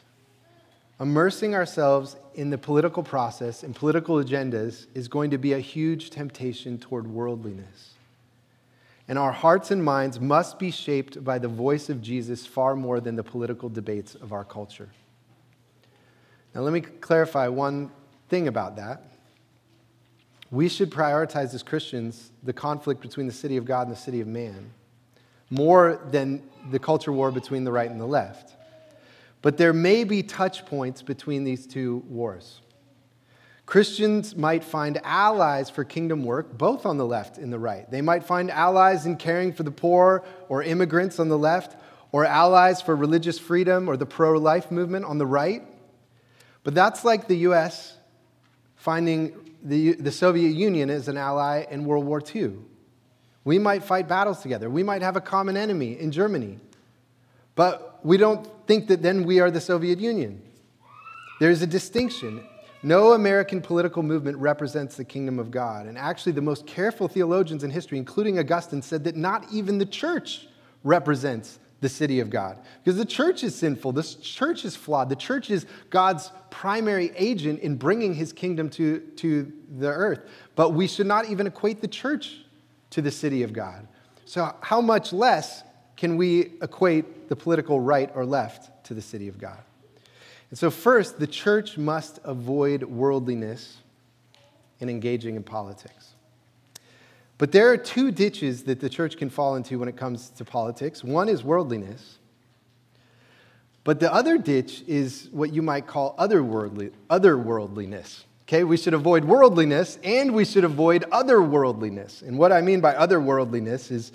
Immersing 0.99 1.53
ourselves 1.53 2.15
in 2.33 2.49
the 2.49 2.57
political 2.57 3.03
process 3.03 3.63
and 3.63 3.75
political 3.75 4.15
agendas 4.15 4.87
is 4.93 5.07
going 5.07 5.31
to 5.31 5.37
be 5.37 5.53
a 5.53 5.59
huge 5.59 6.09
temptation 6.09 6.77
toward 6.77 7.07
worldliness. 7.07 7.93
And 9.07 9.17
our 9.17 9.31
hearts 9.31 9.71
and 9.71 9.83
minds 9.83 10.19
must 10.19 10.59
be 10.59 10.71
shaped 10.71 11.23
by 11.23 11.39
the 11.39 11.47
voice 11.47 11.89
of 11.89 12.01
Jesus 12.01 12.45
far 12.45 12.75
more 12.75 12.99
than 12.99 13.15
the 13.15 13.23
political 13.23 13.69
debates 13.69 14.15
of 14.15 14.33
our 14.33 14.43
culture. 14.43 14.89
Now, 16.53 16.61
let 16.61 16.73
me 16.73 16.81
clarify 16.81 17.47
one 17.47 17.91
thing 18.29 18.47
about 18.47 18.75
that. 18.77 19.03
We 20.49 20.69
should 20.69 20.89
prioritize 20.89 21.53
as 21.53 21.61
Christians 21.61 22.31
the 22.43 22.53
conflict 22.53 23.01
between 23.01 23.27
the 23.27 23.33
city 23.33 23.57
of 23.57 23.65
God 23.65 23.87
and 23.87 23.95
the 23.95 23.99
city 23.99 24.21
of 24.21 24.27
man 24.27 24.71
more 25.49 25.99
than 26.11 26.43
the 26.71 26.79
culture 26.79 27.11
war 27.11 27.31
between 27.31 27.63
the 27.63 27.71
right 27.71 27.89
and 27.89 27.99
the 27.99 28.05
left. 28.05 28.55
But 29.41 29.57
there 29.57 29.73
may 29.73 30.03
be 30.03 30.23
touch 30.23 30.65
points 30.65 31.01
between 31.01 31.43
these 31.43 31.65
two 31.65 32.03
wars. 32.09 32.61
Christians 33.65 34.35
might 34.35 34.63
find 34.63 34.99
allies 35.03 35.69
for 35.69 35.83
kingdom 35.83 36.23
work 36.23 36.57
both 36.57 36.85
on 36.85 36.97
the 36.97 37.05
left 37.05 37.37
and 37.37 37.51
the 37.51 37.59
right. 37.59 37.89
They 37.91 38.01
might 38.01 38.23
find 38.23 38.49
allies 38.49 39.05
in 39.05 39.17
caring 39.17 39.51
for 39.51 39.63
the 39.63 39.71
poor 39.71 40.23
or 40.47 40.63
immigrants 40.63 41.19
on 41.19 41.27
the 41.27 41.37
left, 41.37 41.75
or 42.13 42.23
allies 42.23 42.81
for 42.81 42.95
religious 42.95 43.37
freedom 43.37 43.89
or 43.89 43.97
the 43.97 44.05
pro 44.05 44.37
life 44.37 44.71
movement 44.71 45.03
on 45.03 45.17
the 45.17 45.25
right. 45.25 45.63
But 46.67 46.75
that's 46.75 47.05
like 47.05 47.29
the 47.29 47.37
US 47.47 47.95
finding 48.75 49.55
the, 49.63 49.93
the 49.93 50.11
Soviet 50.11 50.49
Union 50.49 50.89
as 50.89 51.07
an 51.07 51.15
ally 51.15 51.65
in 51.71 51.85
World 51.85 52.03
War 52.03 52.21
II. 52.21 52.55
We 53.45 53.57
might 53.57 53.85
fight 53.85 54.09
battles 54.09 54.41
together. 54.41 54.69
We 54.69 54.83
might 54.83 55.01
have 55.01 55.15
a 55.15 55.21
common 55.21 55.55
enemy 55.55 55.97
in 55.97 56.11
Germany. 56.11 56.59
But 57.55 58.01
we 58.03 58.17
don't 58.17 58.45
think 58.67 58.89
that 58.89 59.01
then 59.01 59.23
we 59.23 59.39
are 59.39 59.49
the 59.49 59.61
Soviet 59.61 60.01
Union. 60.01 60.41
There's 61.39 61.61
a 61.61 61.67
distinction. 61.67 62.45
No 62.83 63.13
American 63.13 63.61
political 63.61 64.03
movement 64.03 64.37
represents 64.37 64.97
the 64.97 65.05
kingdom 65.05 65.39
of 65.39 65.49
God. 65.49 65.85
And 65.85 65.97
actually, 65.97 66.33
the 66.33 66.41
most 66.41 66.67
careful 66.67 67.07
theologians 67.07 67.63
in 67.63 67.71
history, 67.71 67.97
including 67.97 68.39
Augustine, 68.39 68.81
said 68.81 69.05
that 69.05 69.15
not 69.15 69.45
even 69.53 69.77
the 69.77 69.85
church 69.85 70.49
represents 70.83 71.59
the 71.79 71.89
city 71.89 72.19
of 72.19 72.29
God. 72.29 72.57
Because 72.83 72.97
the 72.97 73.05
church 73.05 73.43
is 73.43 73.55
sinful, 73.55 73.91
the 73.91 74.03
church 74.03 74.65
is 74.65 74.75
flawed, 74.75 75.09
the 75.09 75.15
church 75.15 75.49
is 75.49 75.65
God's 75.89 76.31
primary 76.49 77.11
agent 77.15 77.59
in 77.59 77.75
bringing 77.75 78.15
his 78.15 78.33
kingdom 78.33 78.69
to, 78.71 78.99
to 79.17 79.51
the 79.77 79.89
earth. 79.89 80.21
But 80.55 80.71
we 80.71 80.87
should 80.87 81.07
not 81.07 81.29
even 81.29 81.45
equate 81.47 81.81
the 81.81 81.87
church 81.87 82.39
to 82.91 83.01
the 83.01 83.11
city 83.11 83.43
of 83.43 83.53
God. 83.53 83.87
So, 84.25 84.53
how 84.61 84.81
much 84.81 85.13
less 85.13 85.63
can 85.95 86.17
we 86.17 86.53
equate 86.61 87.29
the 87.29 87.35
political 87.35 87.79
right 87.79 88.09
or 88.13 88.25
left 88.25 88.85
to 88.85 88.93
the 88.93 89.01
city 89.01 89.27
of 89.27 89.37
God? 89.37 89.59
And 90.49 90.57
so, 90.57 90.71
first, 90.71 91.19
the 91.19 91.27
church 91.27 91.77
must 91.77 92.19
avoid 92.23 92.83
worldliness 92.83 93.77
in 94.79 94.89
engaging 94.89 95.35
in 95.35 95.43
politics. 95.43 96.13
But 97.37 97.51
there 97.51 97.69
are 97.71 97.77
two 97.77 98.11
ditches 98.11 98.63
that 98.63 98.79
the 98.79 98.89
church 98.89 99.17
can 99.17 99.29
fall 99.29 99.55
into 99.55 99.77
when 99.77 99.87
it 99.87 99.95
comes 99.95 100.29
to 100.31 100.45
politics. 100.45 101.03
One 101.03 101.29
is 101.29 101.43
worldliness, 101.43 102.17
but 103.83 103.99
the 103.99 104.11
other 104.11 104.37
ditch 104.37 104.83
is 104.87 105.29
what 105.31 105.53
you 105.53 105.61
might 105.61 105.87
call 105.87 106.15
otherworldly, 106.17 106.91
otherworldliness. 107.09 108.23
Okay, 108.43 108.63
we 108.63 108.77
should 108.77 108.93
avoid 108.93 109.25
worldliness 109.25 109.99
and 110.03 110.33
we 110.33 110.45
should 110.45 110.63
avoid 110.63 111.03
otherworldliness. 111.11 112.21
And 112.21 112.37
what 112.37 112.51
I 112.51 112.61
mean 112.61 112.79
by 112.79 112.93
otherworldliness 112.93 113.91
is, 113.91 114.13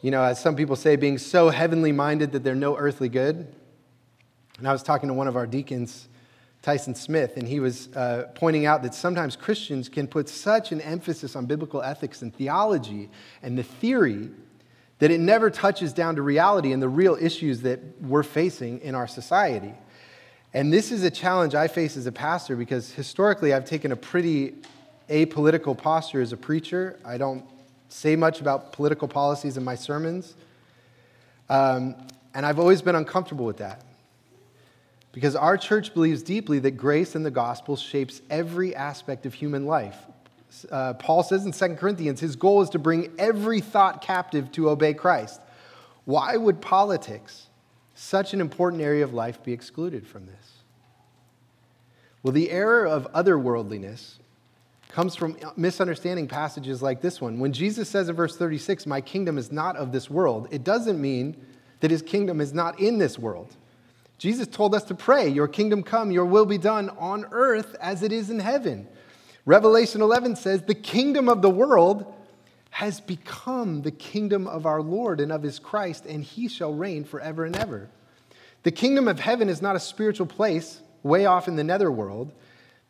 you 0.00 0.10
know, 0.10 0.22
as 0.22 0.40
some 0.40 0.56
people 0.56 0.76
say, 0.76 0.96
being 0.96 1.18
so 1.18 1.50
heavenly 1.50 1.92
minded 1.92 2.32
that 2.32 2.42
they're 2.42 2.54
no 2.54 2.76
earthly 2.76 3.10
good. 3.10 3.54
And 4.58 4.66
I 4.66 4.72
was 4.72 4.82
talking 4.82 5.08
to 5.08 5.14
one 5.14 5.28
of 5.28 5.36
our 5.36 5.46
deacons 5.46 6.07
Tyson 6.62 6.94
Smith, 6.94 7.36
and 7.36 7.46
he 7.46 7.60
was 7.60 7.88
uh, 7.94 8.28
pointing 8.34 8.66
out 8.66 8.82
that 8.82 8.94
sometimes 8.94 9.36
Christians 9.36 9.88
can 9.88 10.06
put 10.06 10.28
such 10.28 10.72
an 10.72 10.80
emphasis 10.80 11.36
on 11.36 11.46
biblical 11.46 11.82
ethics 11.82 12.22
and 12.22 12.34
theology 12.34 13.08
and 13.42 13.56
the 13.56 13.62
theory 13.62 14.30
that 14.98 15.10
it 15.10 15.20
never 15.20 15.50
touches 15.50 15.92
down 15.92 16.16
to 16.16 16.22
reality 16.22 16.72
and 16.72 16.82
the 16.82 16.88
real 16.88 17.16
issues 17.20 17.62
that 17.62 17.80
we're 18.02 18.24
facing 18.24 18.80
in 18.80 18.94
our 18.94 19.06
society. 19.06 19.72
And 20.52 20.72
this 20.72 20.90
is 20.90 21.04
a 21.04 21.10
challenge 21.10 21.54
I 21.54 21.68
face 21.68 21.96
as 21.96 22.06
a 22.06 22.12
pastor 22.12 22.56
because 22.56 22.90
historically 22.90 23.52
I've 23.52 23.64
taken 23.64 23.92
a 23.92 23.96
pretty 23.96 24.54
apolitical 25.08 25.76
posture 25.76 26.20
as 26.20 26.32
a 26.32 26.36
preacher. 26.36 26.98
I 27.04 27.18
don't 27.18 27.44
say 27.88 28.16
much 28.16 28.40
about 28.40 28.72
political 28.72 29.08
policies 29.08 29.56
in 29.56 29.64
my 29.64 29.74
sermons. 29.74 30.34
Um, 31.48 31.94
and 32.34 32.44
I've 32.44 32.58
always 32.58 32.82
been 32.82 32.94
uncomfortable 32.94 33.44
with 33.44 33.58
that. 33.58 33.82
Because 35.12 35.34
our 35.34 35.56
church 35.56 35.94
believes 35.94 36.22
deeply 36.22 36.58
that 36.60 36.72
grace 36.72 37.16
in 37.16 37.22
the 37.22 37.30
gospel 37.30 37.76
shapes 37.76 38.20
every 38.30 38.74
aspect 38.74 39.26
of 39.26 39.34
human 39.34 39.66
life. 39.66 39.96
Uh, 40.70 40.94
Paul 40.94 41.22
says 41.22 41.44
in 41.44 41.52
2 41.52 41.76
Corinthians, 41.76 42.20
his 42.20 42.36
goal 42.36 42.62
is 42.62 42.70
to 42.70 42.78
bring 42.78 43.12
every 43.18 43.60
thought 43.60 44.02
captive 44.02 44.50
to 44.52 44.70
obey 44.70 44.94
Christ. 44.94 45.40
Why 46.04 46.36
would 46.36 46.60
politics, 46.60 47.48
such 47.94 48.32
an 48.32 48.40
important 48.40 48.82
area 48.82 49.04
of 49.04 49.12
life, 49.12 49.42
be 49.42 49.52
excluded 49.52 50.06
from 50.06 50.26
this? 50.26 50.58
Well, 52.22 52.32
the 52.32 52.50
error 52.50 52.86
of 52.86 53.10
otherworldliness 53.12 54.18
comes 54.88 55.14
from 55.14 55.36
misunderstanding 55.56 56.26
passages 56.26 56.82
like 56.82 57.00
this 57.00 57.20
one. 57.20 57.38
When 57.38 57.52
Jesus 57.52 57.88
says 57.88 58.08
in 58.08 58.16
verse 58.16 58.36
36, 58.36 58.86
My 58.86 59.00
kingdom 59.00 59.38
is 59.38 59.52
not 59.52 59.76
of 59.76 59.92
this 59.92 60.10
world, 60.10 60.48
it 60.50 60.64
doesn't 60.64 61.00
mean 61.00 61.36
that 61.80 61.90
his 61.90 62.02
kingdom 62.02 62.40
is 62.40 62.52
not 62.52 62.80
in 62.80 62.98
this 62.98 63.18
world. 63.18 63.54
Jesus 64.18 64.46
told 64.46 64.74
us 64.74 64.84
to 64.84 64.94
pray, 64.94 65.28
Your 65.28 65.48
kingdom 65.48 65.82
come, 65.82 66.10
your 66.10 66.26
will 66.26 66.46
be 66.46 66.58
done 66.58 66.90
on 66.90 67.26
earth 67.30 67.76
as 67.80 68.02
it 68.02 68.12
is 68.12 68.30
in 68.30 68.40
heaven. 68.40 68.86
Revelation 69.46 70.02
11 70.02 70.36
says, 70.36 70.62
The 70.62 70.74
kingdom 70.74 71.28
of 71.28 71.40
the 71.40 71.50
world 71.50 72.14
has 72.70 73.00
become 73.00 73.82
the 73.82 73.90
kingdom 73.90 74.46
of 74.46 74.66
our 74.66 74.82
Lord 74.82 75.20
and 75.20 75.32
of 75.32 75.42
his 75.42 75.58
Christ, 75.58 76.04
and 76.04 76.22
he 76.22 76.48
shall 76.48 76.74
reign 76.74 77.04
forever 77.04 77.44
and 77.44 77.56
ever. 77.56 77.88
The 78.64 78.72
kingdom 78.72 79.08
of 79.08 79.20
heaven 79.20 79.48
is 79.48 79.62
not 79.62 79.76
a 79.76 79.80
spiritual 79.80 80.26
place 80.26 80.80
way 81.02 81.26
off 81.26 81.48
in 81.48 81.56
the 81.56 81.64
netherworld, 81.64 82.32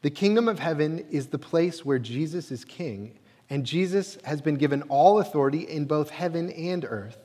the 0.01 0.11
kingdom 0.11 0.49
of 0.49 0.61
heaven 0.61 1.05
is 1.11 1.27
the 1.27 1.39
place 1.39 1.85
where 1.85 1.99
Jesus 1.99 2.53
is 2.53 2.65
king, 2.65 3.19
and 3.51 3.67
Jesus 3.67 4.17
has 4.25 4.41
been 4.41 4.57
given 4.57 4.83
all 4.83 5.19
authority 5.19 5.69
in 5.69 5.87
both 5.87 6.11
heaven 6.11 6.51
and 6.51 6.85
earth. 6.85 7.19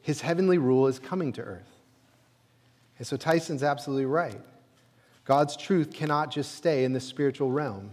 His 0.00 0.20
heavenly 0.20 0.58
rule 0.58 0.86
is 0.86 0.98
coming 0.98 1.32
to 1.32 1.42
earth. 1.42 1.73
And 2.98 3.06
so 3.06 3.16
Tyson's 3.16 3.62
absolutely 3.62 4.06
right. 4.06 4.40
God's 5.24 5.56
truth 5.56 5.92
cannot 5.92 6.30
just 6.30 6.54
stay 6.54 6.84
in 6.84 6.92
the 6.92 7.00
spiritual 7.00 7.50
realm, 7.50 7.90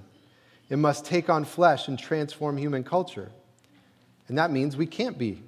it 0.70 0.78
must 0.78 1.06
take 1.06 1.30
on 1.30 1.44
flesh 1.44 1.90
and 1.90 2.00
transform 2.00 2.58
human 2.58 2.84
culture. 2.84 3.30
And 4.30 4.38
that 4.38 4.52
means 4.52 4.78
we 4.78 4.86
can't 4.86 5.18
be 5.18 5.44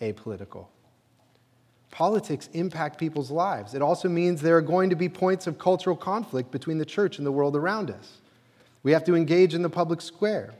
apolitical. 0.00 0.68
Politics 1.90 2.48
impact 2.54 2.98
people's 2.98 3.30
lives. 3.30 3.74
It 3.74 3.82
also 3.82 4.08
means 4.08 4.40
there 4.40 4.56
are 4.56 4.62
going 4.62 4.90
to 4.90 4.96
be 4.96 5.08
points 5.08 5.46
of 5.46 5.58
cultural 5.58 5.94
conflict 5.94 6.50
between 6.50 6.78
the 6.78 6.86
church 6.86 7.18
and 7.18 7.26
the 7.26 7.30
world 7.30 7.54
around 7.54 7.90
us. 7.90 8.20
We 8.82 8.92
have 8.92 9.04
to 9.04 9.14
engage 9.14 9.54
in 9.54 9.62
the 9.62 9.70
public 9.70 10.00
square. 10.00 10.54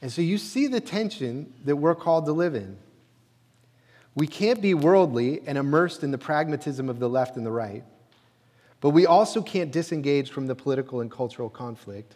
And 0.00 0.10
so 0.10 0.22
you 0.22 0.38
see 0.38 0.68
the 0.68 0.80
tension 0.80 1.52
that 1.64 1.76
we're 1.76 1.94
called 1.94 2.26
to 2.26 2.32
live 2.32 2.54
in. 2.54 2.78
We 4.14 4.26
can't 4.26 4.60
be 4.60 4.74
worldly 4.74 5.40
and 5.46 5.56
immersed 5.56 6.02
in 6.02 6.10
the 6.10 6.18
pragmatism 6.18 6.88
of 6.88 6.98
the 6.98 7.08
left 7.08 7.36
and 7.36 7.46
the 7.46 7.50
right, 7.50 7.84
but 8.80 8.90
we 8.90 9.06
also 9.06 9.40
can't 9.40 9.72
disengage 9.72 10.30
from 10.30 10.46
the 10.46 10.54
political 10.54 11.00
and 11.00 11.10
cultural 11.10 11.48
conflict. 11.48 12.14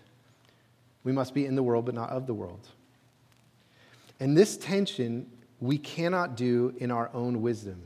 We 1.05 1.13
must 1.13 1.33
be 1.33 1.47
in 1.47 1.55
the 1.55 1.63
world, 1.63 1.87
but 1.87 1.95
not 1.95 2.11
of 2.11 2.27
the 2.27 2.35
world. 2.35 2.69
And 4.21 4.37
this 4.37 4.57
tension 4.57 5.31
we 5.61 5.79
cannot 5.79 6.37
do 6.37 6.75
in 6.79 6.91
our 6.91 7.11
own 7.15 7.41
wisdom. 7.41 7.83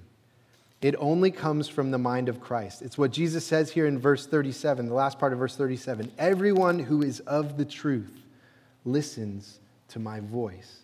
It 0.83 0.95
only 0.99 1.31
comes 1.31 1.69
from 1.69 1.91
the 1.91 1.99
mind 1.99 2.29
of 2.29 2.41
Christ. 2.41 2.83
It's 2.83 2.97
what 2.97 3.11
Jesus 3.11 3.45
says 3.45 3.71
here 3.71 3.87
in 3.87 3.99
verse 3.99 4.27
37, 4.27 4.87
the 4.87 4.95
last 4.95 5.19
part 5.19 5.33
of 5.33 5.39
verse 5.39 5.55
37. 5.55 6.11
Everyone 6.19 6.79
who 6.79 7.03
is 7.03 7.21
of 7.21 7.59
the 7.59 7.67
truth 7.67 8.25
listens 8.85 9.61
to 9.89 9.99
my 9.99 10.21
voice. 10.21 10.81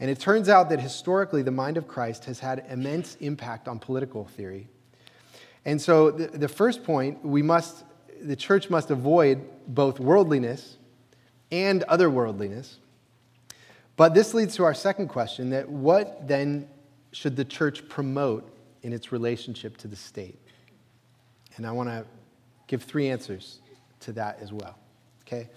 And 0.00 0.10
it 0.10 0.18
turns 0.18 0.48
out 0.48 0.70
that 0.70 0.80
historically, 0.80 1.42
the 1.42 1.50
mind 1.50 1.76
of 1.76 1.86
Christ 1.86 2.24
has 2.24 2.40
had 2.40 2.64
immense 2.70 3.16
impact 3.16 3.68
on 3.68 3.78
political 3.78 4.24
theory. 4.24 4.66
And 5.66 5.80
so, 5.80 6.10
the, 6.10 6.26
the 6.26 6.48
first 6.48 6.84
point, 6.84 7.22
we 7.22 7.42
must, 7.42 7.84
the 8.22 8.34
church 8.34 8.70
must 8.70 8.90
avoid 8.90 9.42
both 9.68 10.00
worldliness 10.00 10.78
and 11.52 11.82
otherworldliness. 11.82 12.76
But 13.96 14.14
this 14.14 14.32
leads 14.32 14.56
to 14.56 14.64
our 14.64 14.72
second 14.72 15.08
question 15.08 15.50
that 15.50 15.68
what 15.68 16.26
then 16.26 16.66
should 17.12 17.36
the 17.36 17.44
church 17.44 17.86
promote 17.86 18.50
in 18.82 18.94
its 18.94 19.12
relationship 19.12 19.76
to 19.78 19.88
the 19.88 19.96
state? 19.96 20.38
And 21.56 21.66
I 21.66 21.72
want 21.72 21.90
to 21.90 22.06
give 22.66 22.84
three 22.84 23.10
answers 23.10 23.60
to 24.00 24.12
that 24.12 24.38
as 24.40 24.50
well. 24.50 24.78
Okay? 25.26 25.50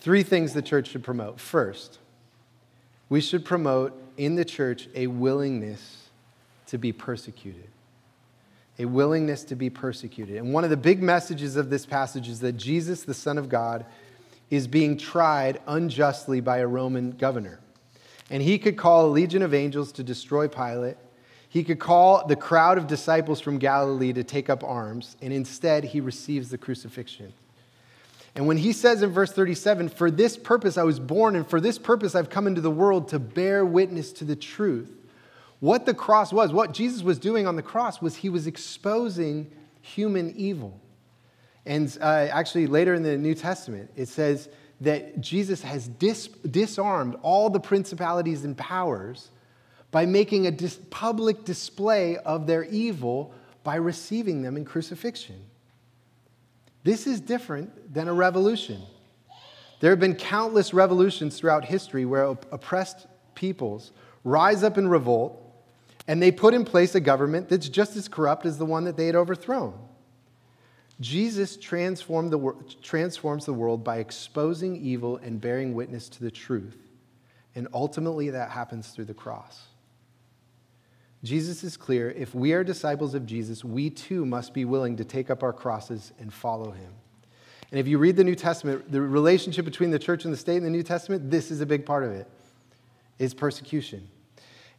Three 0.00 0.24
things 0.24 0.52
the 0.52 0.62
church 0.62 0.88
should 0.88 1.04
promote. 1.04 1.38
First, 1.38 1.98
we 3.08 3.20
should 3.20 3.44
promote 3.44 4.00
in 4.16 4.34
the 4.34 4.44
church 4.44 4.88
a 4.94 5.06
willingness 5.06 6.08
to 6.66 6.78
be 6.78 6.92
persecuted. 6.92 7.68
A 8.78 8.84
willingness 8.84 9.44
to 9.44 9.56
be 9.56 9.70
persecuted. 9.70 10.36
And 10.36 10.52
one 10.52 10.64
of 10.64 10.70
the 10.70 10.76
big 10.76 11.02
messages 11.02 11.56
of 11.56 11.70
this 11.70 11.86
passage 11.86 12.28
is 12.28 12.40
that 12.40 12.52
Jesus, 12.52 13.02
the 13.02 13.14
Son 13.14 13.38
of 13.38 13.48
God, 13.48 13.86
is 14.50 14.66
being 14.66 14.96
tried 14.96 15.60
unjustly 15.66 16.40
by 16.40 16.58
a 16.58 16.66
Roman 16.66 17.12
governor. 17.12 17.60
And 18.30 18.42
he 18.42 18.58
could 18.58 18.76
call 18.76 19.06
a 19.06 19.08
legion 19.08 19.42
of 19.42 19.54
angels 19.54 19.90
to 19.92 20.02
destroy 20.02 20.48
Pilate. 20.48 20.96
He 21.48 21.64
could 21.64 21.78
call 21.78 22.26
the 22.26 22.36
crowd 22.36 22.76
of 22.76 22.86
disciples 22.86 23.40
from 23.40 23.58
Galilee 23.58 24.12
to 24.12 24.22
take 24.22 24.50
up 24.50 24.62
arms, 24.62 25.16
and 25.22 25.32
instead 25.32 25.82
he 25.82 26.00
receives 26.00 26.50
the 26.50 26.58
crucifixion. 26.58 27.32
And 28.38 28.46
when 28.46 28.56
he 28.56 28.72
says 28.72 29.02
in 29.02 29.10
verse 29.10 29.32
37, 29.32 29.88
For 29.88 30.12
this 30.12 30.36
purpose 30.36 30.78
I 30.78 30.84
was 30.84 31.00
born, 31.00 31.34
and 31.34 31.44
for 31.44 31.60
this 31.60 31.76
purpose 31.76 32.14
I've 32.14 32.30
come 32.30 32.46
into 32.46 32.60
the 32.60 32.70
world 32.70 33.08
to 33.08 33.18
bear 33.18 33.66
witness 33.66 34.12
to 34.12 34.24
the 34.24 34.36
truth, 34.36 34.96
what 35.58 35.86
the 35.86 35.92
cross 35.92 36.32
was, 36.32 36.52
what 36.52 36.72
Jesus 36.72 37.02
was 37.02 37.18
doing 37.18 37.48
on 37.48 37.56
the 37.56 37.64
cross, 37.64 38.00
was 38.00 38.14
he 38.14 38.28
was 38.28 38.46
exposing 38.46 39.50
human 39.82 40.32
evil. 40.36 40.80
And 41.66 41.98
uh, 42.00 42.28
actually, 42.30 42.68
later 42.68 42.94
in 42.94 43.02
the 43.02 43.18
New 43.18 43.34
Testament, 43.34 43.90
it 43.96 44.06
says 44.06 44.48
that 44.82 45.20
Jesus 45.20 45.60
has 45.62 45.88
dis- 45.88 46.28
disarmed 46.28 47.16
all 47.22 47.50
the 47.50 47.58
principalities 47.58 48.44
and 48.44 48.56
powers 48.56 49.32
by 49.90 50.06
making 50.06 50.46
a 50.46 50.52
dis- 50.52 50.78
public 50.90 51.44
display 51.44 52.18
of 52.18 52.46
their 52.46 52.62
evil 52.62 53.34
by 53.64 53.74
receiving 53.74 54.42
them 54.42 54.56
in 54.56 54.64
crucifixion. 54.64 55.42
This 56.84 57.06
is 57.06 57.20
different 57.20 57.92
than 57.92 58.08
a 58.08 58.12
revolution. 58.12 58.82
There 59.80 59.90
have 59.90 60.00
been 60.00 60.14
countless 60.14 60.74
revolutions 60.74 61.38
throughout 61.38 61.64
history 61.64 62.04
where 62.04 62.24
oppressed 62.24 63.06
peoples 63.34 63.92
rise 64.24 64.62
up 64.62 64.78
in 64.78 64.88
revolt 64.88 65.44
and 66.06 66.22
they 66.22 66.32
put 66.32 66.54
in 66.54 66.64
place 66.64 66.94
a 66.94 67.00
government 67.00 67.48
that's 67.48 67.68
just 67.68 67.96
as 67.96 68.08
corrupt 68.08 68.46
as 68.46 68.58
the 68.58 68.64
one 68.64 68.84
that 68.84 68.96
they 68.96 69.06
had 69.06 69.14
overthrown. 69.14 69.78
Jesus 71.00 71.56
transformed 71.56 72.32
the, 72.32 72.54
transforms 72.82 73.44
the 73.44 73.52
world 73.52 73.84
by 73.84 73.98
exposing 73.98 74.76
evil 74.76 75.18
and 75.18 75.40
bearing 75.40 75.74
witness 75.74 76.08
to 76.08 76.24
the 76.24 76.30
truth. 76.30 76.76
And 77.54 77.68
ultimately, 77.72 78.30
that 78.30 78.50
happens 78.50 78.88
through 78.88 79.04
the 79.04 79.14
cross. 79.14 79.66
Jesus 81.24 81.64
is 81.64 81.76
clear 81.76 82.10
if 82.10 82.34
we 82.34 82.52
are 82.52 82.62
disciples 82.62 83.14
of 83.14 83.26
Jesus, 83.26 83.64
we 83.64 83.90
too 83.90 84.24
must 84.24 84.54
be 84.54 84.64
willing 84.64 84.96
to 84.96 85.04
take 85.04 85.30
up 85.30 85.42
our 85.42 85.52
crosses 85.52 86.12
and 86.18 86.32
follow 86.32 86.70
him. 86.70 86.92
And 87.70 87.78
if 87.78 87.86
you 87.86 87.98
read 87.98 88.16
the 88.16 88.24
New 88.24 88.34
Testament, 88.34 88.90
the 88.90 89.00
relationship 89.00 89.64
between 89.64 89.90
the 89.90 89.98
church 89.98 90.24
and 90.24 90.32
the 90.32 90.38
state 90.38 90.56
in 90.56 90.64
the 90.64 90.70
New 90.70 90.82
Testament, 90.82 91.30
this 91.30 91.50
is 91.50 91.60
a 91.60 91.66
big 91.66 91.84
part 91.84 92.04
of 92.04 92.12
it, 92.12 92.26
is 93.18 93.34
persecution. 93.34 94.08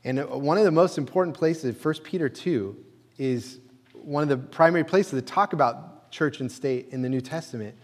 And 0.03 0.27
one 0.29 0.57
of 0.57 0.63
the 0.63 0.71
most 0.71 0.97
important 0.97 1.35
places, 1.35 1.75
1 1.83 1.93
Peter 2.03 2.29
2, 2.29 2.75
is 3.17 3.59
one 3.93 4.23
of 4.23 4.29
the 4.29 4.37
primary 4.37 4.85
places 4.85 5.11
to 5.11 5.21
talk 5.21 5.53
about 5.53 6.09
church 6.09 6.39
and 6.39 6.51
state 6.51 6.87
in 6.91 7.01
the 7.01 7.09
New 7.09 7.21
Testament. 7.21 7.75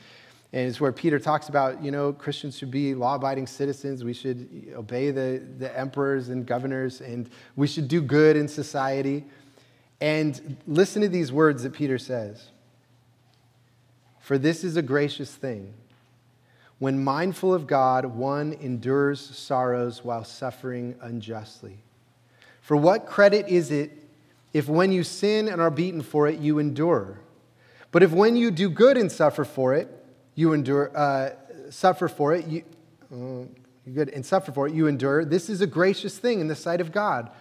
And 0.53 0.67
it's 0.69 0.79
where 0.79 0.91
Peter 0.91 1.19
talks 1.19 1.49
about, 1.49 1.83
you 1.83 1.91
know, 1.91 2.13
Christians 2.13 2.57
should 2.57 2.71
be 2.71 2.95
law 2.95 3.15
abiding 3.15 3.47
citizens. 3.47 4.03
We 4.03 4.13
should 4.13 4.73
obey 4.75 5.11
the, 5.11 5.43
the 5.57 5.77
emperors 5.77 6.29
and 6.29 6.45
governors, 6.45 7.01
and 7.01 7.29
we 7.55 7.67
should 7.67 7.87
do 7.87 8.01
good 8.01 8.37
in 8.37 8.47
society. 8.47 9.25
And 9.99 10.57
listen 10.67 11.01
to 11.01 11.09
these 11.09 11.31
words 11.31 11.63
that 11.63 11.73
Peter 11.73 11.97
says 11.97 12.49
For 14.19 14.37
this 14.37 14.63
is 14.63 14.77
a 14.77 14.81
gracious 14.81 15.33
thing. 15.33 15.73
When 16.79 17.03
mindful 17.03 17.53
of 17.53 17.67
God, 17.67 18.05
one 18.05 18.53
endures 18.53 19.21
sorrows 19.21 20.03
while 20.03 20.23
suffering 20.23 20.95
unjustly. 21.01 21.77
For 22.61 22.75
what 22.75 23.05
credit 23.05 23.47
is 23.47 23.71
it 23.71 23.91
if 24.53 24.67
when 24.67 24.91
you 24.91 25.03
sin 25.03 25.47
and 25.47 25.61
are 25.61 25.69
beaten 25.69 26.01
for 26.01 26.27
it, 26.27 26.39
you 26.39 26.59
endure? 26.59 27.19
But 27.91 28.03
if 28.03 28.11
when 28.11 28.35
you 28.35 28.51
do 28.51 28.69
good 28.69 28.97
and 28.97 29.11
suffer 29.11 29.45
for 29.45 29.73
it, 29.73 29.89
you 30.35 30.53
endure, 30.53 30.95
uh, 30.95 31.31
suffer 31.69 32.07
for 32.07 32.35
it, 32.35 32.45
you, 32.47 32.63
uh, 33.11 33.45
good 33.91 34.09
and 34.09 34.25
suffer 34.25 34.51
for 34.51 34.67
it, 34.67 34.73
you 34.73 34.87
endure, 34.87 35.25
this 35.25 35.49
is 35.49 35.61
a 35.61 35.67
gracious 35.67 36.17
thing 36.17 36.39
in 36.39 36.47
the 36.47 36.55
sight 36.55 36.81
of 36.81 36.91
God. 36.91 37.31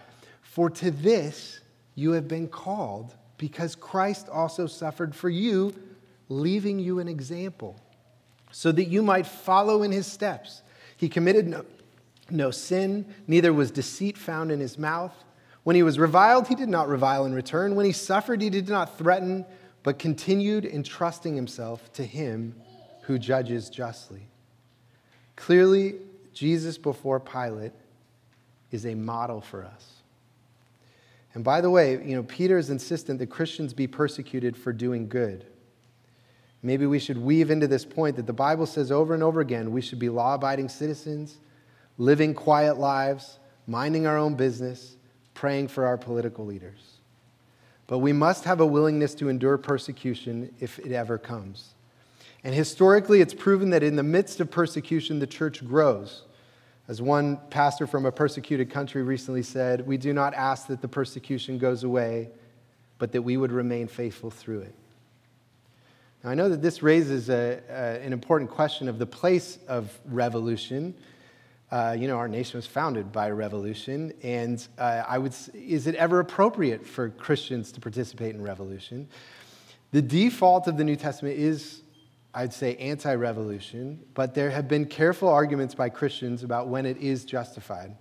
For 0.41 0.69
to 0.69 0.91
this 0.91 1.59
you 1.93 2.13
have 2.13 2.27
been 2.27 2.47
called, 2.47 3.13
because 3.37 3.75
Christ 3.75 4.29
also 4.29 4.65
suffered 4.65 5.13
for 5.13 5.29
you, 5.29 5.75
leaving 6.29 6.79
you 6.79 6.99
an 6.99 7.07
example, 7.07 7.79
so 8.51 8.71
that 8.71 8.85
you 8.85 9.03
might 9.03 9.27
follow 9.27 9.83
in 9.83 9.91
his 9.91 10.07
steps. 10.07 10.61
He 10.97 11.09
committed 11.09 11.47
no, 11.47 11.65
no 12.29 12.51
sin, 12.51 13.13
neither 13.27 13.51
was 13.51 13.71
deceit 13.71 14.17
found 14.17 14.51
in 14.51 14.59
his 14.59 14.77
mouth. 14.77 15.13
When 15.63 15.75
he 15.75 15.83
was 15.83 15.99
reviled, 15.99 16.47
he 16.47 16.55
did 16.55 16.69
not 16.69 16.87
revile 16.87 17.25
in 17.25 17.33
return. 17.33 17.75
When 17.75 17.85
he 17.85 17.91
suffered, 17.91 18.41
he 18.41 18.49
did 18.49 18.69
not 18.69 18.97
threaten 18.97 19.45
but 19.83 19.99
continued 19.99 20.65
entrusting 20.65 21.35
himself 21.35 21.93
to 21.93 22.03
him 22.03 22.55
who 23.07 23.19
judges 23.19 23.69
justly. 23.69 24.27
Clearly, 25.35 25.95
Jesus 26.33 26.77
before 26.77 27.19
Pilate 27.19 27.73
is 28.71 28.85
a 28.85 28.95
model 28.95 29.41
for 29.41 29.63
us. 29.63 29.91
And 31.33 31.43
by 31.43 31.61
the 31.61 31.69
way, 31.69 31.93
you 32.03 32.15
know, 32.15 32.23
Peter 32.23 32.57
is 32.57 32.69
insistent 32.69 33.19
that 33.19 33.27
Christians 33.27 33.73
be 33.73 33.87
persecuted 33.87 34.55
for 34.55 34.73
doing 34.73 35.07
good. 35.07 35.45
Maybe 36.63 36.87
we 36.87 36.97
should 36.97 37.17
weave 37.17 37.51
into 37.51 37.67
this 37.67 37.85
point 37.85 38.15
that 38.15 38.25
the 38.25 38.33
Bible 38.33 38.65
says 38.65 38.91
over 38.91 39.13
and 39.13 39.21
over 39.21 39.39
again 39.39 39.71
we 39.71 39.81
should 39.81 39.99
be 39.99 40.09
law 40.09 40.33
abiding 40.33 40.69
citizens, 40.69 41.37
living 41.97 42.33
quiet 42.33 42.79
lives, 42.79 43.37
minding 43.67 44.07
our 44.07 44.17
own 44.17 44.33
business, 44.33 44.95
praying 45.35 45.67
for 45.67 45.85
our 45.85 45.97
political 45.97 46.45
leaders. 46.45 46.99
But 47.85 47.99
we 47.99 48.13
must 48.13 48.45
have 48.45 48.61
a 48.61 48.65
willingness 48.65 49.13
to 49.15 49.29
endure 49.29 49.59
persecution 49.59 50.51
if 50.59 50.79
it 50.79 50.91
ever 50.91 51.19
comes. 51.19 51.74
And 52.45 52.53
historically, 52.53 53.21
it's 53.21 53.33
proven 53.33 53.71
that 53.71 53.81
in 53.81 53.95
the 53.95 54.03
midst 54.03 54.39
of 54.39 54.51
persecution, 54.51 55.17
the 55.17 55.25
church 55.25 55.65
grows. 55.65 56.21
As 56.87 57.01
one 57.01 57.39
pastor 57.49 57.87
from 57.87 58.05
a 58.05 58.11
persecuted 58.11 58.69
country 58.69 59.01
recently 59.01 59.41
said, 59.41 59.87
we 59.87 59.97
do 59.97 60.13
not 60.13 60.35
ask 60.35 60.67
that 60.67 60.79
the 60.79 60.87
persecution 60.87 61.57
goes 61.57 61.83
away, 61.83 62.29
but 62.99 63.11
that 63.13 63.23
we 63.23 63.35
would 63.35 63.51
remain 63.51 63.87
faithful 63.87 64.29
through 64.29 64.59
it. 64.59 64.75
Now, 66.23 66.29
I 66.29 66.35
know 66.35 66.47
that 66.49 66.61
this 66.61 66.83
raises 66.83 67.29
a, 67.31 67.61
a, 67.67 68.05
an 68.05 68.13
important 68.13 68.51
question 68.51 68.89
of 68.89 68.99
the 68.99 69.07
place 69.07 69.57
of 69.67 69.99
revolution. 70.05 70.93
Uh, 71.71 71.95
you 71.97 72.07
know, 72.07 72.17
our 72.17 72.27
nation 72.27 72.59
was 72.59 72.67
founded 72.67 73.11
by 73.11 73.25
a 73.25 73.33
revolution, 73.33 74.13
and 74.21 74.67
uh, 74.77 75.01
I 75.07 75.17
would, 75.17 75.33
is 75.55 75.87
it 75.87 75.95
ever 75.95 76.19
appropriate 76.19 76.85
for 76.85 77.09
Christians 77.09 77.71
to 77.71 77.81
participate 77.81 78.35
in 78.35 78.41
revolution? 78.43 79.07
The 79.91 80.03
default 80.03 80.67
of 80.67 80.77
the 80.77 80.83
New 80.83 80.95
Testament 80.95 81.39
is, 81.39 81.81
I'd 82.37 82.53
say, 82.53 82.75
anti 82.75 83.15
revolution, 83.15 84.03
but 84.13 84.35
there 84.35 84.49
have 84.49 84.67
been 84.67 84.85
careful 84.85 85.29
arguments 85.29 85.73
by 85.73 85.87
Christians 85.87 86.43
about 86.43 86.67
when 86.67 86.85
it 86.85 86.97
is 86.97 87.23
justified. 87.23 87.95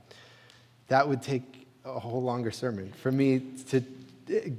That 0.88 1.08
would 1.08 1.22
take 1.22 1.68
a 1.84 2.00
whole 2.00 2.20
longer 2.20 2.50
sermon 2.50 2.92
for 3.00 3.12
me 3.12 3.38
to 3.68 3.80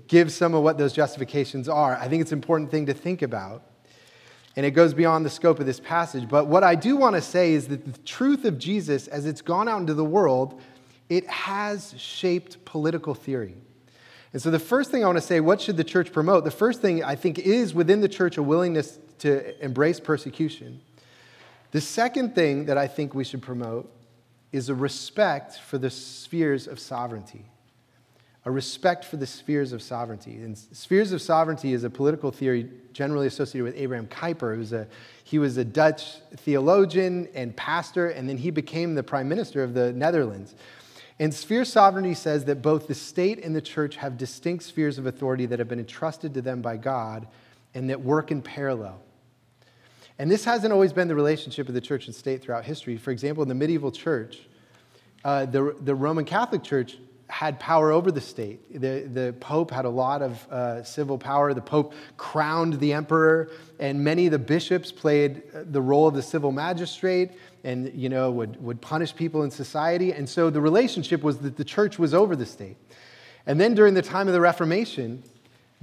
give 0.08 0.32
some 0.32 0.54
of 0.54 0.64
what 0.64 0.78
those 0.78 0.94
justifications 0.94 1.68
are. 1.68 1.98
I 1.98 2.08
think 2.08 2.22
it's 2.22 2.32
an 2.32 2.38
important 2.38 2.72
thing 2.72 2.86
to 2.86 2.94
think 2.94 3.22
about. 3.22 3.64
And 4.56 4.66
it 4.66 4.72
goes 4.72 4.94
beyond 4.94 5.26
the 5.26 5.30
scope 5.30 5.60
of 5.60 5.66
this 5.66 5.82
passage. 5.82 6.30
But 6.30 6.48
what 6.48 6.64
I 6.64 6.76
do 6.76 6.96
want 6.96 7.18
to 7.18 7.22
say 7.22 7.52
is 7.52 7.68
that 7.68 7.84
the 7.84 8.00
truth 8.00 8.46
of 8.46 8.58
Jesus, 8.58 9.08
as 9.08 9.26
it's 9.26 9.42
gone 9.42 9.68
out 9.68 9.82
into 9.82 9.94
the 9.94 10.06
world, 10.06 10.62
it 11.10 11.28
has 11.28 11.94
shaped 11.98 12.64
political 12.64 13.14
theory. 13.14 13.56
And 14.32 14.42
so, 14.42 14.52
the 14.52 14.60
first 14.60 14.92
thing 14.92 15.04
I 15.04 15.08
want 15.08 15.18
to 15.18 15.22
say, 15.22 15.42
what 15.42 15.60
should 15.60 15.76
the 15.76 15.84
church 15.84 16.14
promote? 16.14 16.46
The 16.46 16.52
first 16.52 16.82
thing 16.82 17.04
I 17.04 17.16
think 17.16 17.40
is 17.40 17.74
within 17.74 18.00
the 18.00 18.08
church 18.10 18.38
a 18.38 18.44
willingness 18.44 19.00
to 19.20 19.64
embrace 19.64 20.00
persecution. 20.00 20.82
The 21.72 21.82
second 21.82 22.36
thing 22.36 22.66
that 22.66 22.78
I 22.78 22.88
think 22.88 23.14
we 23.14 23.24
should 23.24 23.42
promote 23.42 23.92
is 24.52 24.70
a 24.70 24.76
respect 24.76 25.60
for 25.60 25.78
the 25.78 25.90
spheres 25.90 26.68
of 26.68 26.80
sovereignty 26.80 27.46
a 28.46 28.52
respect 28.52 29.04
for 29.04 29.18
the 29.18 29.26
spheres 29.26 29.74
of 29.74 29.82
sovereignty. 29.82 30.36
And 30.36 30.56
spheres 30.56 31.12
of 31.12 31.22
sovereignty 31.22 31.74
is 31.74 31.84
a 31.84 31.90
political 31.90 32.32
theory 32.32 32.70
generally 32.94 33.26
associated 33.26 33.64
with 33.64 33.76
Abraham 33.76 34.06
Kuyper. 34.06 34.56
Was 34.58 34.72
a, 34.72 34.88
he 35.24 35.40
was 35.40 35.58
a 35.58 35.66
Dutch 35.66 36.18
theologian 36.38 37.28
and 37.34 37.56
pastor, 37.56 38.10
and 38.10 38.30
then 38.30 38.38
he 38.38 38.52
became 38.52 38.94
the 38.94 39.02
prime 39.02 39.28
minister 39.28 39.64
of 39.64 39.74
the 39.74 39.92
Netherlands. 39.94 40.54
And 41.18 41.34
sphere 41.34 41.66
sovereignty 41.66 42.14
says 42.14 42.46
that 42.46 42.62
both 42.62 42.88
the 42.88 42.94
state 42.94 43.44
and 43.44 43.56
the 43.56 43.62
church 43.62 43.96
have 43.96 44.16
distinct 44.16 44.64
spheres 44.64 45.00
of 45.00 45.08
authority 45.08 45.48
that 45.48 45.58
have 45.58 45.68
been 45.68 45.80
entrusted 45.80 46.34
to 46.36 46.42
them 46.42 46.62
by 46.62 46.78
God 46.78 47.28
and 47.76 47.90
that 47.90 48.02
work 48.02 48.32
in 48.32 48.42
parallel. 48.42 49.02
And 50.18 50.32
this 50.32 50.46
hasn't 50.46 50.72
always 50.72 50.94
been 50.94 51.08
the 51.08 51.16
relationship 51.16 51.68
of 51.68 51.76
the 51.76 51.82
church 51.82 52.08
and 52.08 52.16
state 52.16 52.42
throughout 52.42 52.64
history. 52.64 52.98
For 52.98 53.12
example, 53.12 53.44
in 53.44 53.50
the 53.50 53.56
medieval 53.56 53.92
church, 53.92 54.40
uh, 55.24 55.46
the, 55.46 55.76
the 55.82 55.94
Roman 55.94 56.24
Catholic 56.24 56.64
Church 56.64 56.98
had 57.28 57.60
power 57.60 57.92
over 57.92 58.12
the 58.12 58.22
state. 58.22 58.80
The, 58.80 59.10
the 59.12 59.36
Pope 59.40 59.72
had 59.72 59.86
a 59.86 59.90
lot 59.90 60.22
of 60.22 60.48
uh, 60.52 60.84
civil 60.84 61.18
power. 61.18 61.54
The 61.54 61.62
Pope 61.62 61.94
crowned 62.18 62.76
the 62.80 62.94
emperor, 62.94 63.50
and 63.80 64.04
many 64.04 64.28
of 64.28 64.32
the 64.32 64.40
bishops 64.40 64.92
played 64.92 65.42
uh, 65.54 65.64
the 65.66 65.82
role 65.82 66.08
of 66.08 66.14
the 66.14 66.22
civil 66.22 66.52
magistrate 66.52 67.32
and 67.64 67.92
you 67.96 68.10
know, 68.10 68.30
would, 68.30 68.64
would 68.64 68.80
punish 68.80 69.14
people 69.16 69.44
in 69.44 69.50
society. 69.50 70.14
And 70.14 70.30
so 70.30 70.52
the 70.52 70.62
relationship 70.62 71.24
was 71.24 71.40
that 71.40 71.58
the 71.58 71.66
church 71.66 71.98
was 71.98 72.14
over 72.14 72.36
the 72.36 72.46
state. 72.46 72.78
And 73.48 73.60
then 73.60 73.74
during 73.74 73.96
the 73.96 74.04
time 74.04 74.28
of 74.28 74.34
the 74.34 74.42
Reformation, 74.42 75.24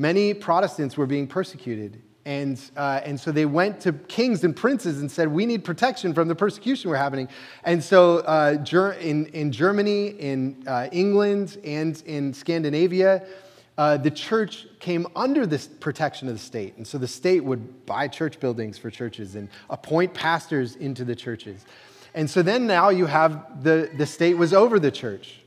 many 0.02 0.34
Protestants 0.34 0.96
were 0.98 1.06
being 1.06 1.26
persecuted 1.26 2.02
and, 2.24 2.60
uh, 2.76 3.00
and 3.04 3.18
so 3.18 3.32
they 3.32 3.46
went 3.46 3.80
to 3.80 3.92
kings 3.92 4.44
and 4.44 4.54
princes 4.54 5.00
and 5.00 5.10
said, 5.10 5.28
We 5.28 5.44
need 5.44 5.64
protection 5.64 6.14
from 6.14 6.28
the 6.28 6.34
persecution 6.34 6.90
we're 6.90 6.96
having. 6.96 7.28
And 7.64 7.82
so 7.82 8.18
uh, 8.18 8.56
ger- 8.56 8.92
in, 8.92 9.26
in 9.26 9.50
Germany, 9.50 10.08
in 10.08 10.62
uh, 10.66 10.88
England, 10.92 11.58
and 11.64 12.00
in 12.06 12.32
Scandinavia, 12.32 13.26
uh, 13.76 13.96
the 13.96 14.10
church 14.10 14.66
came 14.78 15.06
under 15.16 15.46
this 15.46 15.66
protection 15.66 16.28
of 16.28 16.34
the 16.34 16.40
state. 16.40 16.76
And 16.76 16.86
so 16.86 16.96
the 16.98 17.08
state 17.08 17.42
would 17.42 17.86
buy 17.86 18.06
church 18.06 18.38
buildings 18.38 18.78
for 18.78 18.90
churches 18.90 19.34
and 19.34 19.48
appoint 19.70 20.14
pastors 20.14 20.76
into 20.76 21.04
the 21.04 21.16
churches. 21.16 21.64
And 22.14 22.28
so 22.28 22.42
then 22.42 22.66
now 22.66 22.90
you 22.90 23.06
have 23.06 23.64
the, 23.64 23.90
the 23.96 24.06
state 24.06 24.34
was 24.34 24.52
over 24.52 24.78
the 24.78 24.90
church. 24.90 25.40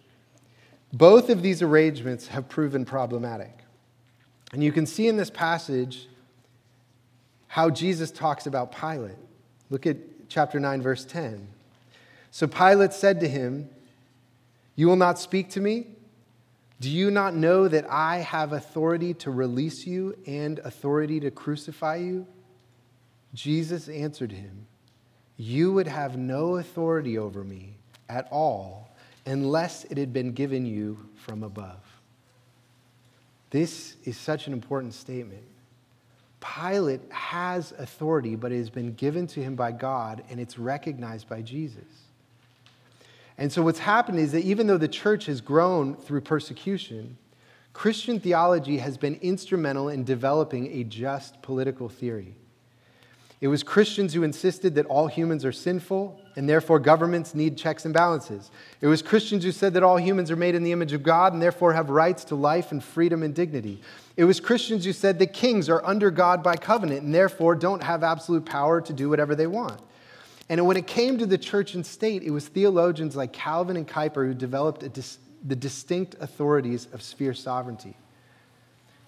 Both 0.92 1.30
of 1.30 1.42
these 1.42 1.62
arrangements 1.62 2.28
have 2.28 2.50
proven 2.50 2.84
problematic. 2.84 3.65
And 4.54 4.64
you 4.64 4.72
can 4.72 4.86
see 4.86 5.08
in 5.08 5.18
this 5.18 5.30
passage 5.30 6.08
how 7.48 7.70
Jesus 7.70 8.12
talks 8.12 8.48
about 8.48 8.76
Pilate. 8.76 9.18
Look 9.70 9.86
at 9.86 9.98
chapter 10.30 10.60
9, 10.60 10.82
verse 10.82 11.06
10. 11.06 11.48
So 12.32 12.48
Pilate 12.48 12.94
said 12.94 13.22
to 13.22 13.28
him, 13.28 13.70
You 14.76 14.88
will 14.88 14.96
not 14.96 15.20
speak 15.20 15.50
to 15.52 15.62
me? 15.62 15.88
Do 16.82 16.90
you 16.90 17.10
not 17.10 17.34
know 17.34 17.68
that 17.68 17.90
I 17.90 18.18
have 18.18 18.52
authority 18.52 19.14
to 19.16 19.32
release 19.32 19.88
you 19.88 20.18
and 20.28 20.60
authority 20.60 21.20
to 21.22 21.32
crucify 21.32 21.96
you? 21.96 22.28
Jesus 23.34 23.88
answered 23.88 24.32
him, 24.32 24.68
You 25.38 25.72
would 25.74 25.88
have 25.88 26.18
no 26.18 26.58
authority 26.58 27.18
over 27.18 27.44
me 27.44 27.78
at 28.10 28.28
all 28.32 28.90
unless 29.26 29.86
it 29.86 29.98
had 29.98 30.12
been 30.12 30.34
given 30.34 30.66
you 30.66 31.10
from 31.16 31.44
above. 31.44 31.95
This 33.56 33.96
is 34.04 34.18
such 34.18 34.48
an 34.48 34.52
important 34.52 34.94
statement. 34.94 35.46
Pilate 36.42 37.00
has 37.10 37.72
authority, 37.78 38.36
but 38.36 38.52
it 38.52 38.58
has 38.58 38.70
been 38.70 38.94
given 38.96 39.28
to 39.28 39.42
him 39.42 39.56
by 39.56 39.72
God 39.72 40.26
and 40.30 40.42
it's 40.42 40.60
recognized 40.60 41.30
by 41.30 41.42
Jesus. 41.42 41.86
And 43.38 43.50
so, 43.50 43.62
what's 43.62 43.80
happened 43.80 44.20
is 44.20 44.34
that 44.34 44.44
even 44.44 44.68
though 44.68 44.78
the 44.78 44.90
church 44.90 45.28
has 45.28 45.40
grown 45.40 45.96
through 45.96 46.20
persecution, 46.20 47.18
Christian 47.72 48.20
theology 48.20 48.80
has 48.80 48.98
been 48.98 49.16
instrumental 49.22 49.88
in 49.88 50.04
developing 50.04 50.68
a 50.74 50.84
just 50.84 51.42
political 51.42 51.88
theory. 51.88 52.36
It 53.42 53.50
was 53.50 53.64
Christians 53.64 54.14
who 54.14 54.24
insisted 54.24 54.76
that 54.76 54.86
all 54.86 55.08
humans 55.08 55.44
are 55.44 55.52
sinful 55.52 56.20
and 56.38 56.48
therefore 56.48 56.80
governments 56.80 57.36
need 57.36 57.58
checks 57.58 57.84
and 57.84 57.94
balances. 57.94 58.50
It 58.80 58.88
was 58.88 59.02
Christians 59.02 59.44
who 59.44 59.52
said 59.52 59.74
that 59.74 59.84
all 59.84 59.98
humans 59.98 60.32
are 60.32 60.38
made 60.38 60.56
in 60.56 60.64
the 60.64 60.72
image 60.72 60.94
of 60.94 61.04
God 61.04 61.34
and 61.34 61.42
therefore 61.42 61.74
have 61.74 61.90
rights 61.90 62.24
to 62.26 62.36
life 62.36 62.72
and 62.72 62.82
freedom 62.82 63.24
and 63.24 63.36
dignity. 63.36 63.82
It 64.16 64.24
was 64.24 64.40
Christians 64.40 64.86
who 64.86 64.94
said 64.94 65.20
that 65.20 65.34
kings 65.34 65.68
are 65.68 65.86
under 65.86 66.12
God 66.12 66.44
by 66.44 66.56
covenant 66.56 67.02
and 67.02 67.14
therefore 67.14 67.56
don't 67.56 67.84
have 67.84 68.04
absolute 68.04 68.46
power 68.46 68.80
to 68.80 68.94
do 68.94 69.10
whatever 69.10 69.36
they 69.36 69.48
want. 69.48 69.82
And 70.48 70.66
when 70.66 70.78
it 70.78 70.88
came 70.88 71.18
to 71.18 71.26
the 71.26 71.38
church 71.38 71.74
and 71.74 71.86
state, 71.86 72.24
it 72.24 72.32
was 72.32 72.48
theologians 72.48 73.16
like 73.16 73.34
Calvin 73.34 73.76
and 73.76 73.88
Kuyper 73.88 74.26
who 74.26 74.34
developed 74.34 74.92
dis- 74.94 75.18
the 75.46 75.56
distinct 75.56 76.16
authorities 76.22 76.88
of 76.94 77.02
sphere 77.02 77.34
sovereignty. 77.34 77.98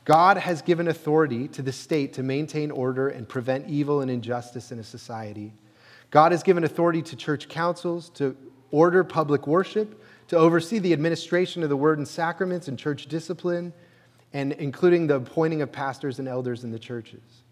God 0.08 0.38
has 0.38 0.62
given 0.62 0.88
authority 0.88 1.50
to 1.50 1.62
the 1.62 1.74
state 1.74 2.14
to 2.14 2.24
maintain 2.24 2.72
order 2.72 3.10
and 3.10 3.28
prevent 3.28 3.68
evil 3.68 4.00
and 4.00 4.10
injustice 4.10 4.72
in 4.72 4.80
a 4.80 4.84
society. 4.84 5.54
God 6.12 6.32
has 6.32 6.44
given 6.44 6.64
authority 6.64 7.02
to 7.02 7.18
church 7.18 7.50
councils 7.50 8.10
to 8.12 8.38
order 8.72 9.04
public 9.04 9.48
worship, 9.48 10.02
to 10.30 10.38
oversee 10.38 10.80
the 10.80 10.94
administration 10.94 11.62
of 11.62 11.68
the 11.68 11.76
word 11.76 11.98
and 11.98 12.08
sacraments 12.08 12.70
and 12.70 12.80
church 12.80 13.08
discipline, 13.08 13.74
and 14.32 14.54
including 14.54 15.08
the 15.08 15.16
appointing 15.16 15.62
of 15.62 15.74
pastors 15.74 16.20
and 16.20 16.28
elders 16.30 16.64
in 16.64 16.72
the 16.72 16.80
churches. 16.80 17.44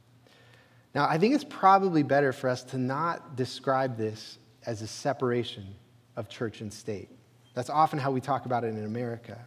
Now, 0.93 1.09
I 1.09 1.17
think 1.17 1.35
it's 1.35 1.43
probably 1.43 2.03
better 2.03 2.31
for 2.31 2.49
us 2.49 2.63
to 2.65 2.77
not 2.77 3.35
describe 3.35 3.97
this 3.97 4.37
as 4.65 4.81
a 4.81 4.87
separation 4.87 5.75
of 6.15 6.29
church 6.29 6.61
and 6.61 6.71
state. 6.71 7.09
That's 7.53 7.69
often 7.69 7.99
how 7.99 8.11
we 8.11 8.21
talk 8.21 8.45
about 8.45 8.63
it 8.63 8.67
in 8.67 8.85
America. 8.85 9.37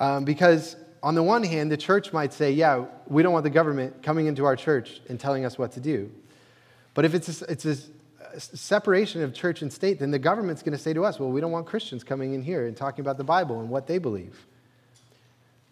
Um, 0.00 0.24
because, 0.24 0.76
on 1.06 1.14
the 1.14 1.22
one 1.22 1.44
hand, 1.44 1.70
the 1.70 1.76
church 1.76 2.12
might 2.12 2.32
say, 2.32 2.50
yeah, 2.50 2.84
we 3.06 3.22
don't 3.22 3.32
want 3.32 3.44
the 3.44 3.50
government 3.50 4.02
coming 4.02 4.26
into 4.26 4.44
our 4.44 4.56
church 4.56 5.00
and 5.08 5.20
telling 5.20 5.44
us 5.44 5.56
what 5.56 5.70
to 5.70 5.78
do. 5.78 6.10
But 6.94 7.04
if 7.04 7.14
it's 7.14 7.42
a, 7.42 7.44
it's 7.44 7.64
a 7.64 7.76
separation 8.40 9.22
of 9.22 9.32
church 9.32 9.62
and 9.62 9.72
state, 9.72 10.00
then 10.00 10.10
the 10.10 10.18
government's 10.18 10.64
going 10.64 10.76
to 10.76 10.82
say 10.82 10.92
to 10.94 11.04
us, 11.04 11.20
well, 11.20 11.30
we 11.30 11.40
don't 11.40 11.52
want 11.52 11.64
Christians 11.64 12.02
coming 12.02 12.34
in 12.34 12.42
here 12.42 12.66
and 12.66 12.76
talking 12.76 13.02
about 13.02 13.18
the 13.18 13.24
Bible 13.24 13.60
and 13.60 13.70
what 13.70 13.86
they 13.86 13.98
believe. 13.98 14.46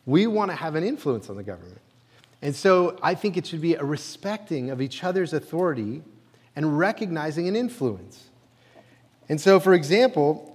We 0.06 0.28
want 0.28 0.52
to 0.52 0.56
have 0.56 0.76
an 0.76 0.84
influence 0.84 1.28
on 1.28 1.34
the 1.34 1.42
government. 1.42 1.80
And 2.40 2.54
so 2.54 2.96
I 3.02 3.16
think 3.16 3.36
it 3.36 3.44
should 3.44 3.60
be 3.60 3.74
a 3.74 3.82
respecting 3.82 4.70
of 4.70 4.80
each 4.80 5.02
other's 5.02 5.32
authority 5.32 6.02
and 6.54 6.78
recognizing 6.78 7.48
an 7.48 7.56
influence. 7.56 8.22
And 9.28 9.40
so, 9.40 9.58
for 9.58 9.74
example, 9.74 10.53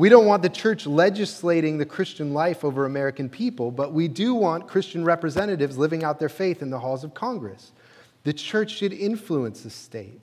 we 0.00 0.08
don't 0.08 0.24
want 0.24 0.42
the 0.42 0.48
church 0.48 0.86
legislating 0.86 1.76
the 1.76 1.84
Christian 1.84 2.32
life 2.32 2.64
over 2.64 2.86
American 2.86 3.28
people, 3.28 3.70
but 3.70 3.92
we 3.92 4.08
do 4.08 4.34
want 4.34 4.66
Christian 4.66 5.04
representatives 5.04 5.76
living 5.76 6.04
out 6.04 6.18
their 6.18 6.30
faith 6.30 6.62
in 6.62 6.70
the 6.70 6.78
halls 6.78 7.04
of 7.04 7.12
Congress. 7.12 7.72
The 8.24 8.32
church 8.32 8.70
should 8.70 8.94
influence 8.94 9.60
the 9.60 9.68
state. 9.68 10.18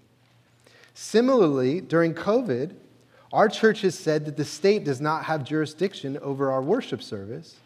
Similarly, 0.96 1.80
during 1.80 2.16
COVID, 2.16 2.74
our 3.32 3.48
church 3.48 3.82
has 3.82 3.94
said 3.94 4.26
that 4.26 4.36
the 4.36 4.46
state 4.46 4.84
does 4.84 5.00
not 5.00 5.26
have 5.26 5.44
jurisdiction 5.44 6.18
over 6.24 6.50
our 6.50 6.64
worship 6.64 7.04
service, 7.04 7.58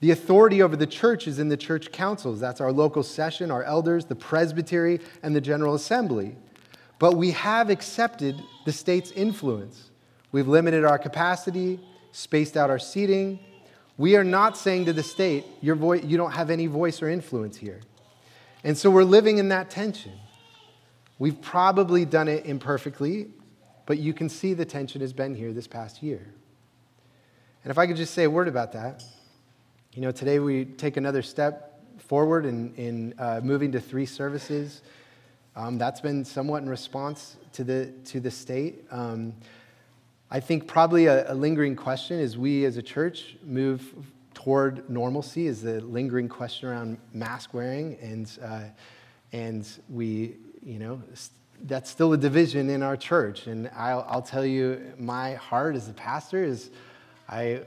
the 0.00 0.10
authority 0.10 0.62
over 0.62 0.74
the 0.74 0.84
church 0.84 1.28
is 1.28 1.38
in 1.38 1.48
the 1.48 1.56
church 1.56 1.92
councils. 1.92 2.40
That's 2.40 2.60
our 2.60 2.72
local 2.72 3.04
session, 3.04 3.52
our 3.52 3.62
elders, 3.62 4.04
the 4.04 4.16
presbytery, 4.16 4.98
and 5.22 5.34
the 5.34 5.40
general 5.40 5.76
assembly. 5.76 6.34
But 6.98 7.12
we 7.12 7.30
have 7.30 7.70
accepted 7.70 8.42
the 8.64 8.72
state's 8.72 9.12
influence. 9.12 9.90
We've 10.32 10.48
limited 10.48 10.84
our 10.84 10.98
capacity, 10.98 11.80
spaced 12.12 12.56
out 12.56 12.70
our 12.70 12.78
seating. 12.78 13.38
We 13.98 14.16
are 14.16 14.24
not 14.24 14.56
saying 14.56 14.86
to 14.86 14.92
the 14.92 15.02
state, 15.02 15.44
Your 15.60 15.76
voice, 15.76 16.04
you 16.04 16.16
don't 16.16 16.32
have 16.32 16.50
any 16.50 16.66
voice 16.66 17.00
or 17.02 17.08
influence 17.08 17.56
here. 17.56 17.80
And 18.64 18.76
so 18.76 18.90
we're 18.90 19.04
living 19.04 19.38
in 19.38 19.48
that 19.50 19.70
tension. 19.70 20.12
We've 21.18 21.40
probably 21.40 22.04
done 22.04 22.28
it 22.28 22.44
imperfectly, 22.44 23.28
but 23.86 23.98
you 23.98 24.12
can 24.12 24.28
see 24.28 24.52
the 24.54 24.64
tension 24.64 25.00
has 25.00 25.12
been 25.12 25.34
here 25.34 25.52
this 25.52 25.66
past 25.66 26.02
year. 26.02 26.26
And 27.64 27.70
if 27.70 27.78
I 27.78 27.86
could 27.86 27.96
just 27.96 28.12
say 28.12 28.24
a 28.24 28.30
word 28.30 28.48
about 28.48 28.72
that, 28.72 29.02
you 29.92 30.02
know, 30.02 30.12
today 30.12 30.38
we 30.38 30.66
take 30.66 30.98
another 30.98 31.22
step 31.22 31.80
forward 31.98 32.44
in, 32.44 32.74
in 32.74 33.14
uh, 33.18 33.40
moving 33.42 33.72
to 33.72 33.80
three 33.80 34.06
services. 34.06 34.82
Um, 35.54 35.78
that's 35.78 36.00
been 36.00 36.24
somewhat 36.24 36.62
in 36.62 36.68
response 36.68 37.36
to 37.54 37.64
the, 37.64 37.92
to 38.06 38.20
the 38.20 38.30
state. 38.30 38.84
Um, 38.90 39.32
I 40.30 40.40
think 40.40 40.66
probably 40.66 41.06
a, 41.06 41.32
a, 41.32 41.34
lingering 41.34 41.76
question 41.76 42.18
as 42.18 42.36
we 42.36 42.64
as 42.64 42.76
a 42.76 42.82
church 42.82 43.36
move 43.44 43.94
toward 44.34 44.90
normalcy 44.90 45.46
is 45.46 45.62
the 45.62 45.80
lingering 45.80 46.28
question 46.28 46.68
around 46.68 46.98
mask 47.12 47.54
wearing. 47.54 47.96
And, 48.02 48.38
uh, 48.42 48.62
and 49.32 49.68
we, 49.88 50.34
you 50.64 50.80
know, 50.80 51.00
that's 51.62 51.88
still 51.90 52.12
a 52.12 52.16
division 52.16 52.70
in 52.70 52.82
our 52.82 52.96
church. 52.96 53.46
And 53.46 53.70
I'll, 53.76 54.04
I'll 54.08 54.22
tell 54.22 54.44
you, 54.44 54.94
my 54.98 55.34
heart 55.34 55.76
as 55.76 55.88
a 55.88 55.92
pastor 55.92 56.42
is 56.42 56.70
I 57.28 57.62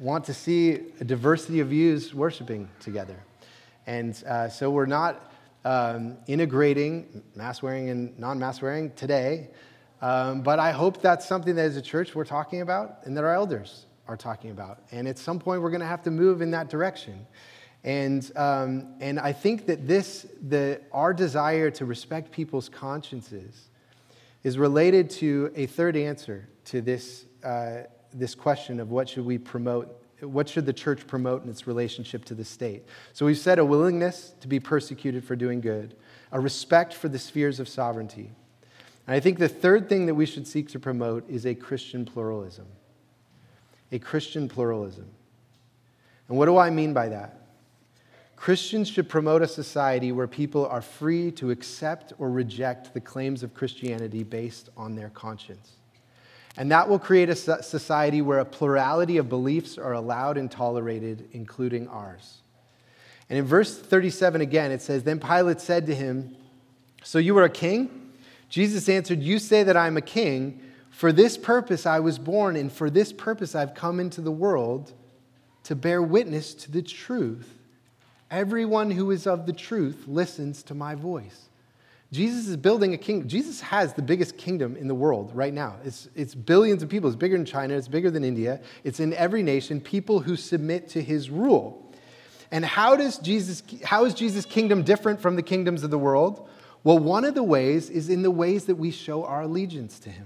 want 0.00 0.24
to 0.26 0.34
see 0.34 0.80
a 1.00 1.04
diversity 1.04 1.60
of 1.60 1.68
views 1.68 2.14
worshiping 2.14 2.70
together. 2.80 3.16
And 3.86 4.22
uh, 4.26 4.48
so 4.48 4.70
we're 4.70 4.86
not 4.86 5.30
um, 5.66 6.16
integrating 6.26 7.22
mask 7.34 7.62
wearing 7.62 7.90
and 7.90 8.18
non 8.18 8.38
mask 8.38 8.62
wearing 8.62 8.92
today. 8.92 9.48
Um, 10.00 10.42
but 10.42 10.58
I 10.58 10.70
hope 10.70 11.02
that's 11.02 11.26
something 11.26 11.54
that 11.56 11.64
as 11.64 11.76
a 11.76 11.82
church 11.82 12.14
we're 12.14 12.24
talking 12.24 12.60
about 12.60 13.00
and 13.04 13.16
that 13.16 13.24
our 13.24 13.34
elders 13.34 13.86
are 14.06 14.16
talking 14.16 14.50
about. 14.50 14.82
And 14.92 15.08
at 15.08 15.18
some 15.18 15.38
point 15.38 15.60
we're 15.60 15.70
going 15.70 15.80
to 15.80 15.86
have 15.86 16.02
to 16.02 16.10
move 16.10 16.40
in 16.40 16.50
that 16.52 16.70
direction. 16.70 17.26
And, 17.84 18.30
um, 18.36 18.94
and 19.00 19.20
I 19.20 19.32
think 19.32 19.66
that 19.66 19.86
this, 19.86 20.26
the, 20.48 20.80
our 20.92 21.12
desire 21.12 21.70
to 21.72 21.84
respect 21.84 22.32
people's 22.32 22.68
consciences 22.68 23.68
is 24.44 24.58
related 24.58 25.10
to 25.10 25.52
a 25.54 25.66
third 25.66 25.96
answer 25.96 26.48
to 26.66 26.80
this, 26.80 27.26
uh, 27.44 27.82
this 28.12 28.34
question 28.34 28.80
of 28.80 28.90
what 28.90 29.08
should 29.08 29.24
we 29.24 29.38
promote, 29.38 30.02
what 30.20 30.48
should 30.48 30.66
the 30.66 30.72
church 30.72 31.06
promote 31.06 31.44
in 31.44 31.50
its 31.50 31.66
relationship 31.66 32.24
to 32.26 32.34
the 32.34 32.44
state. 32.44 32.84
So 33.12 33.26
we've 33.26 33.38
said 33.38 33.58
a 33.58 33.64
willingness 33.64 34.34
to 34.40 34.48
be 34.48 34.58
persecuted 34.58 35.24
for 35.24 35.36
doing 35.36 35.60
good, 35.60 35.96
a 36.32 36.40
respect 36.40 36.94
for 36.94 37.08
the 37.08 37.18
spheres 37.18 37.60
of 37.60 37.68
sovereignty, 37.68 38.32
and 39.08 39.16
I 39.16 39.20
think 39.20 39.38
the 39.38 39.48
third 39.48 39.88
thing 39.88 40.04
that 40.04 40.14
we 40.14 40.26
should 40.26 40.46
seek 40.46 40.68
to 40.68 40.78
promote 40.78 41.26
is 41.30 41.46
a 41.46 41.54
Christian 41.54 42.04
pluralism. 42.04 42.66
A 43.90 43.98
Christian 43.98 44.50
pluralism. 44.50 45.06
And 46.28 46.36
what 46.36 46.44
do 46.44 46.58
I 46.58 46.68
mean 46.68 46.92
by 46.92 47.08
that? 47.08 47.40
Christians 48.36 48.86
should 48.86 49.08
promote 49.08 49.40
a 49.40 49.48
society 49.48 50.12
where 50.12 50.26
people 50.26 50.66
are 50.66 50.82
free 50.82 51.30
to 51.32 51.50
accept 51.50 52.12
or 52.18 52.30
reject 52.30 52.92
the 52.92 53.00
claims 53.00 53.42
of 53.42 53.54
Christianity 53.54 54.24
based 54.24 54.68
on 54.76 54.94
their 54.94 55.08
conscience. 55.08 55.72
And 56.58 56.70
that 56.70 56.86
will 56.86 56.98
create 56.98 57.30
a 57.30 57.34
society 57.34 58.20
where 58.20 58.40
a 58.40 58.44
plurality 58.44 59.16
of 59.16 59.30
beliefs 59.30 59.78
are 59.78 59.94
allowed 59.94 60.36
and 60.36 60.50
tolerated, 60.50 61.30
including 61.32 61.88
ours. 61.88 62.42
And 63.30 63.38
in 63.38 63.46
verse 63.46 63.74
37 63.74 64.42
again, 64.42 64.70
it 64.70 64.82
says 64.82 65.02
Then 65.02 65.18
Pilate 65.18 65.62
said 65.62 65.86
to 65.86 65.94
him, 65.94 66.36
So 67.02 67.18
you 67.18 67.38
are 67.38 67.44
a 67.44 67.48
king? 67.48 68.07
Jesus 68.48 68.88
answered, 68.88 69.22
You 69.22 69.38
say 69.38 69.62
that 69.62 69.76
I'm 69.76 69.96
a 69.96 70.02
king. 70.02 70.60
For 70.90 71.12
this 71.12 71.36
purpose 71.36 71.86
I 71.86 72.00
was 72.00 72.18
born, 72.18 72.56
and 72.56 72.72
for 72.72 72.90
this 72.90 73.12
purpose 73.12 73.54
I've 73.54 73.74
come 73.74 74.00
into 74.00 74.20
the 74.20 74.32
world 74.32 74.92
to 75.64 75.76
bear 75.76 76.02
witness 76.02 76.54
to 76.54 76.70
the 76.70 76.82
truth. 76.82 77.58
Everyone 78.30 78.90
who 78.90 79.10
is 79.10 79.26
of 79.26 79.46
the 79.46 79.52
truth 79.52 80.04
listens 80.06 80.62
to 80.64 80.74
my 80.74 80.94
voice. 80.94 81.48
Jesus 82.10 82.48
is 82.48 82.56
building 82.56 82.94
a 82.94 82.96
kingdom. 82.96 83.28
Jesus 83.28 83.60
has 83.60 83.92
the 83.92 84.02
biggest 84.02 84.38
kingdom 84.38 84.76
in 84.76 84.88
the 84.88 84.94
world 84.94 85.30
right 85.34 85.52
now. 85.52 85.76
It's, 85.84 86.08
it's 86.14 86.34
billions 86.34 86.82
of 86.82 86.88
people. 86.88 87.08
It's 87.08 87.16
bigger 87.16 87.36
than 87.36 87.44
China. 87.44 87.74
It's 87.74 87.88
bigger 87.88 88.10
than 88.10 88.24
India. 88.24 88.60
It's 88.82 88.98
in 88.98 89.12
every 89.12 89.42
nation, 89.42 89.80
people 89.80 90.20
who 90.20 90.36
submit 90.36 90.88
to 90.90 91.02
his 91.02 91.28
rule. 91.28 91.92
And 92.50 92.64
how, 92.64 92.96
does 92.96 93.18
Jesus, 93.18 93.62
how 93.84 94.06
is 94.06 94.14
Jesus' 94.14 94.46
kingdom 94.46 94.82
different 94.82 95.20
from 95.20 95.36
the 95.36 95.42
kingdoms 95.42 95.82
of 95.82 95.90
the 95.90 95.98
world? 95.98 96.48
Well, 96.88 96.98
one 96.98 97.26
of 97.26 97.34
the 97.34 97.42
ways 97.42 97.90
is 97.90 98.08
in 98.08 98.22
the 98.22 98.30
ways 98.30 98.64
that 98.64 98.76
we 98.76 98.90
show 98.90 99.26
our 99.26 99.42
allegiance 99.42 99.98
to 99.98 100.08
him. 100.08 100.24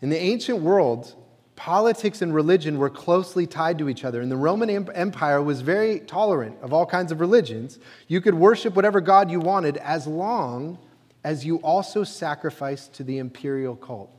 In 0.00 0.08
the 0.08 0.16
ancient 0.16 0.60
world, 0.60 1.14
politics 1.56 2.22
and 2.22 2.34
religion 2.34 2.78
were 2.78 2.88
closely 2.88 3.46
tied 3.46 3.76
to 3.76 3.90
each 3.90 4.02
other, 4.02 4.22
and 4.22 4.30
the 4.30 4.36
Roman 4.38 4.70
Empire 4.70 5.42
was 5.42 5.60
very 5.60 6.00
tolerant 6.00 6.56
of 6.62 6.72
all 6.72 6.86
kinds 6.86 7.12
of 7.12 7.20
religions. 7.20 7.78
You 8.08 8.22
could 8.22 8.32
worship 8.32 8.74
whatever 8.74 9.02
God 9.02 9.30
you 9.30 9.40
wanted 9.40 9.76
as 9.76 10.06
long 10.06 10.78
as 11.22 11.44
you 11.44 11.56
also 11.56 12.02
sacrificed 12.02 12.94
to 12.94 13.04
the 13.04 13.18
imperial 13.18 13.76
cult, 13.76 14.10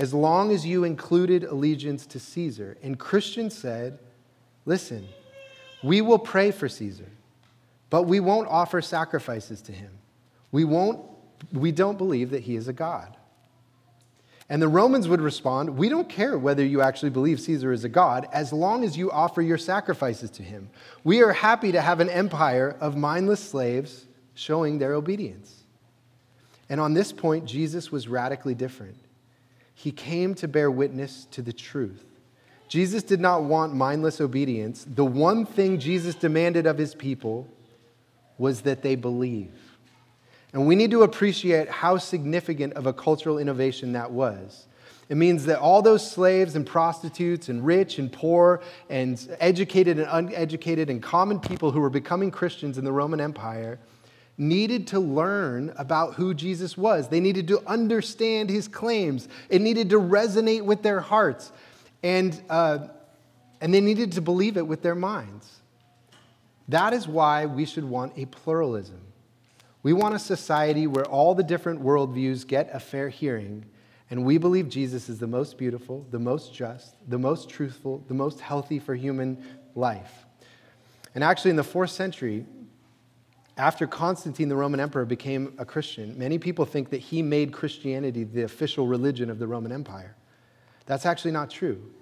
as 0.00 0.12
long 0.12 0.50
as 0.50 0.66
you 0.66 0.82
included 0.82 1.44
allegiance 1.44 2.06
to 2.06 2.18
Caesar. 2.18 2.76
And 2.82 2.98
Christians 2.98 3.56
said, 3.56 4.00
listen, 4.66 5.06
we 5.84 6.00
will 6.00 6.18
pray 6.18 6.50
for 6.50 6.68
Caesar, 6.68 7.06
but 7.88 8.02
we 8.02 8.18
won't 8.18 8.48
offer 8.48 8.82
sacrifices 8.82 9.62
to 9.62 9.70
him. 9.70 9.92
We, 10.54 10.62
won't, 10.62 11.04
we 11.52 11.72
don't 11.72 11.98
believe 11.98 12.30
that 12.30 12.44
he 12.44 12.54
is 12.54 12.68
a 12.68 12.72
God. 12.72 13.16
And 14.48 14.62
the 14.62 14.68
Romans 14.68 15.08
would 15.08 15.20
respond, 15.20 15.76
We 15.76 15.88
don't 15.88 16.08
care 16.08 16.38
whether 16.38 16.64
you 16.64 16.80
actually 16.80 17.10
believe 17.10 17.40
Caesar 17.40 17.72
is 17.72 17.82
a 17.82 17.88
God, 17.88 18.28
as 18.32 18.52
long 18.52 18.84
as 18.84 18.96
you 18.96 19.10
offer 19.10 19.42
your 19.42 19.58
sacrifices 19.58 20.30
to 20.30 20.44
him. 20.44 20.70
We 21.02 21.24
are 21.24 21.32
happy 21.32 21.72
to 21.72 21.80
have 21.80 21.98
an 21.98 22.08
empire 22.08 22.76
of 22.80 22.96
mindless 22.96 23.40
slaves 23.40 24.06
showing 24.34 24.78
their 24.78 24.94
obedience. 24.94 25.64
And 26.68 26.80
on 26.80 26.94
this 26.94 27.10
point, 27.10 27.46
Jesus 27.46 27.90
was 27.90 28.06
radically 28.06 28.54
different. 28.54 28.98
He 29.74 29.90
came 29.90 30.36
to 30.36 30.46
bear 30.46 30.70
witness 30.70 31.26
to 31.32 31.42
the 31.42 31.52
truth. 31.52 32.04
Jesus 32.68 33.02
did 33.02 33.18
not 33.18 33.42
want 33.42 33.74
mindless 33.74 34.20
obedience. 34.20 34.86
The 34.88 35.04
one 35.04 35.46
thing 35.46 35.80
Jesus 35.80 36.14
demanded 36.14 36.64
of 36.66 36.78
his 36.78 36.94
people 36.94 37.48
was 38.38 38.60
that 38.60 38.82
they 38.82 38.94
believe. 38.94 39.50
And 40.54 40.68
we 40.68 40.76
need 40.76 40.92
to 40.92 41.02
appreciate 41.02 41.68
how 41.68 41.98
significant 41.98 42.74
of 42.74 42.86
a 42.86 42.92
cultural 42.92 43.38
innovation 43.38 43.92
that 43.92 44.12
was. 44.12 44.68
It 45.08 45.16
means 45.16 45.46
that 45.46 45.58
all 45.58 45.82
those 45.82 46.08
slaves 46.08 46.54
and 46.54 46.64
prostitutes 46.64 47.48
and 47.48 47.66
rich 47.66 47.98
and 47.98 48.10
poor 48.10 48.62
and 48.88 49.36
educated 49.40 49.98
and 49.98 50.08
uneducated 50.10 50.90
and 50.90 51.02
common 51.02 51.40
people 51.40 51.72
who 51.72 51.80
were 51.80 51.90
becoming 51.90 52.30
Christians 52.30 52.78
in 52.78 52.84
the 52.84 52.92
Roman 52.92 53.20
Empire 53.20 53.80
needed 54.38 54.86
to 54.88 55.00
learn 55.00 55.74
about 55.76 56.14
who 56.14 56.32
Jesus 56.32 56.78
was. 56.78 57.08
They 57.08 57.20
needed 57.20 57.48
to 57.48 57.60
understand 57.66 58.48
his 58.48 58.68
claims, 58.68 59.28
it 59.48 59.60
needed 59.60 59.90
to 59.90 60.00
resonate 60.00 60.62
with 60.62 60.82
their 60.82 61.00
hearts, 61.00 61.50
and, 62.04 62.40
uh, 62.48 62.78
and 63.60 63.74
they 63.74 63.80
needed 63.80 64.12
to 64.12 64.20
believe 64.20 64.56
it 64.56 64.66
with 64.66 64.82
their 64.82 64.94
minds. 64.94 65.50
That 66.68 66.92
is 66.92 67.08
why 67.08 67.46
we 67.46 67.66
should 67.66 67.84
want 67.84 68.12
a 68.16 68.26
pluralism. 68.26 69.03
We 69.84 69.92
want 69.92 70.14
a 70.14 70.18
society 70.18 70.86
where 70.86 71.04
all 71.04 71.34
the 71.34 71.42
different 71.42 71.82
worldviews 71.82 72.46
get 72.46 72.70
a 72.72 72.80
fair 72.80 73.10
hearing, 73.10 73.66
and 74.10 74.24
we 74.24 74.38
believe 74.38 74.70
Jesus 74.70 75.10
is 75.10 75.18
the 75.18 75.26
most 75.26 75.58
beautiful, 75.58 76.06
the 76.10 76.18
most 76.18 76.54
just, 76.54 76.96
the 77.08 77.18
most 77.18 77.50
truthful, 77.50 78.02
the 78.08 78.14
most 78.14 78.40
healthy 78.40 78.78
for 78.78 78.94
human 78.94 79.44
life. 79.74 80.24
And 81.14 81.22
actually, 81.22 81.50
in 81.50 81.56
the 81.56 81.62
fourth 81.62 81.90
century, 81.90 82.46
after 83.58 83.86
Constantine, 83.86 84.48
the 84.48 84.56
Roman 84.56 84.80
emperor, 84.80 85.04
became 85.04 85.54
a 85.58 85.66
Christian, 85.66 86.18
many 86.18 86.38
people 86.38 86.64
think 86.64 86.88
that 86.88 87.00
he 87.00 87.20
made 87.20 87.52
Christianity 87.52 88.24
the 88.24 88.42
official 88.42 88.86
religion 88.86 89.28
of 89.28 89.38
the 89.38 89.46
Roman 89.46 89.70
Empire. 89.70 90.16
That's 90.86 91.04
actually 91.04 91.32
not 91.32 91.50
true. 91.50 91.92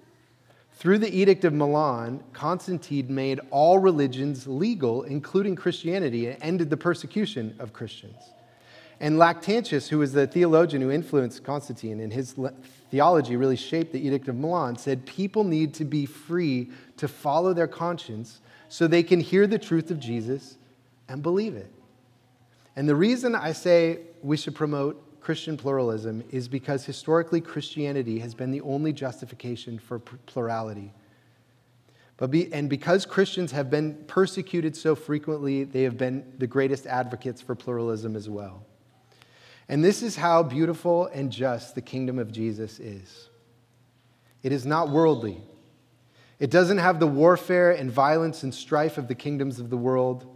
Through 0.75 0.97
the 0.97 1.15
Edict 1.15 1.45
of 1.45 1.53
Milan, 1.53 2.23
Constantine 2.33 3.13
made 3.13 3.39
all 3.51 3.79
religions 3.79 4.47
legal, 4.47 5.03
including 5.03 5.55
Christianity, 5.55 6.27
and 6.27 6.37
ended 6.41 6.69
the 6.69 6.77
persecution 6.77 7.55
of 7.59 7.73
Christians. 7.73 8.17
And 8.99 9.17
Lactantius, 9.17 9.87
who 9.89 9.99
was 9.99 10.13
the 10.13 10.27
theologian 10.27 10.81
who 10.81 10.91
influenced 10.91 11.43
Constantine, 11.43 11.99
and 11.99 12.11
his 12.11 12.35
theology 12.89 13.35
really 13.35 13.55
shaped 13.55 13.91
the 13.91 14.05
Edict 14.05 14.27
of 14.27 14.35
Milan, 14.35 14.77
said 14.77 15.05
people 15.05 15.43
need 15.43 15.73
to 15.75 15.85
be 15.85 16.05
free 16.05 16.69
to 16.97 17.07
follow 17.07 17.53
their 17.53 17.67
conscience 17.67 18.39
so 18.69 18.87
they 18.87 19.03
can 19.03 19.19
hear 19.19 19.45
the 19.45 19.59
truth 19.59 19.91
of 19.91 19.99
Jesus 19.99 20.57
and 21.07 21.21
believe 21.21 21.55
it. 21.55 21.71
And 22.75 22.89
the 22.89 22.95
reason 22.95 23.35
I 23.35 23.51
say 23.51 23.99
we 24.21 24.37
should 24.37 24.55
promote 24.55 25.02
Christian 25.23 25.55
pluralism 25.55 26.23
is 26.31 26.49
because 26.49 26.85
historically 26.85 27.39
Christianity 27.39 28.19
has 28.19 28.35
been 28.35 28.51
the 28.51 28.61
only 28.61 28.91
justification 28.91 29.79
for 29.79 29.99
plurality. 29.99 30.91
But 32.17 32.29
be, 32.29 32.53
and 32.53 32.69
because 32.69 33.05
Christians 33.05 33.51
have 33.53 33.69
been 33.69 34.03
persecuted 34.05 34.75
so 34.75 34.95
frequently, 34.95 35.63
they 35.63 35.83
have 35.83 35.97
been 35.97 36.33
the 36.37 36.45
greatest 36.45 36.85
advocates 36.85 37.41
for 37.41 37.55
pluralism 37.55 38.15
as 38.15 38.29
well. 38.29 38.65
And 39.69 39.83
this 39.83 40.03
is 40.03 40.17
how 40.17 40.43
beautiful 40.43 41.07
and 41.07 41.31
just 41.31 41.73
the 41.73 41.81
kingdom 41.81 42.19
of 42.19 42.31
Jesus 42.31 42.79
is 42.79 43.29
it 44.43 44.51
is 44.51 44.65
not 44.65 44.89
worldly, 44.89 45.41
it 46.37 46.51
doesn't 46.51 46.79
have 46.79 46.99
the 46.99 47.07
warfare 47.07 47.71
and 47.71 47.89
violence 47.89 48.43
and 48.43 48.53
strife 48.53 48.97
of 48.97 49.07
the 49.07 49.15
kingdoms 49.15 49.59
of 49.59 49.69
the 49.69 49.77
world. 49.77 50.27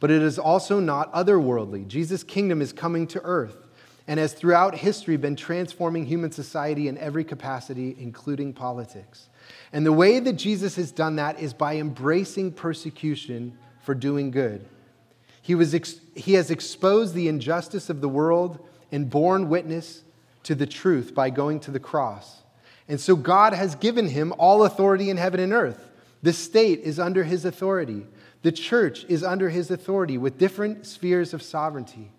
but 0.00 0.10
it 0.10 0.20
is 0.20 0.38
also 0.38 0.80
not 0.80 1.10
otherworldly. 1.14 1.88
Jesus' 1.88 2.22
kingdom 2.22 2.60
is 2.60 2.74
coming 2.74 3.06
to 3.06 3.22
earth 3.22 3.63
and 4.06 4.20
has 4.20 4.32
throughout 4.32 4.74
history 4.74 5.16
been 5.16 5.36
transforming 5.36 6.04
human 6.04 6.30
society 6.30 6.88
in 6.88 6.98
every 6.98 7.24
capacity, 7.24 7.96
including 7.98 8.52
politics. 8.52 9.28
And 9.72 9.84
the 9.84 9.92
way 9.92 10.20
that 10.20 10.34
Jesus 10.34 10.76
has 10.76 10.92
done 10.92 11.16
that 11.16 11.40
is 11.40 11.54
by 11.54 11.76
embracing 11.76 12.52
persecution 12.52 13.56
for 13.82 13.94
doing 13.94 14.30
good. 14.30 14.66
He, 15.40 15.54
was 15.54 15.74
ex- 15.74 16.00
he 16.14 16.34
has 16.34 16.50
exposed 16.50 17.14
the 17.14 17.28
injustice 17.28 17.90
of 17.90 18.00
the 18.00 18.08
world 18.08 18.66
and 18.92 19.10
borne 19.10 19.48
witness 19.48 20.02
to 20.44 20.54
the 20.54 20.66
truth 20.66 21.14
by 21.14 21.30
going 21.30 21.60
to 21.60 21.70
the 21.70 21.80
cross. 21.80 22.42
And 22.88 23.00
so 23.00 23.16
God 23.16 23.54
has 23.54 23.74
given 23.74 24.08
him 24.08 24.34
all 24.38 24.64
authority 24.64 25.10
in 25.10 25.16
heaven 25.16 25.40
and 25.40 25.52
earth. 25.52 25.90
The 26.22 26.32
state 26.32 26.80
is 26.80 26.98
under 26.98 27.24
his 27.24 27.44
authority. 27.44 28.06
The 28.42 28.52
church 28.52 29.04
is 29.08 29.24
under 29.24 29.48
his 29.48 29.70
authority 29.70 30.18
with 30.18 30.38
different 30.38 30.86
spheres 30.86 31.34
of 31.34 31.42
sovereignty. 31.42 32.12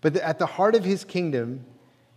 But 0.00 0.16
at 0.16 0.38
the 0.38 0.46
heart 0.46 0.74
of 0.74 0.84
his 0.84 1.04
kingdom 1.04 1.64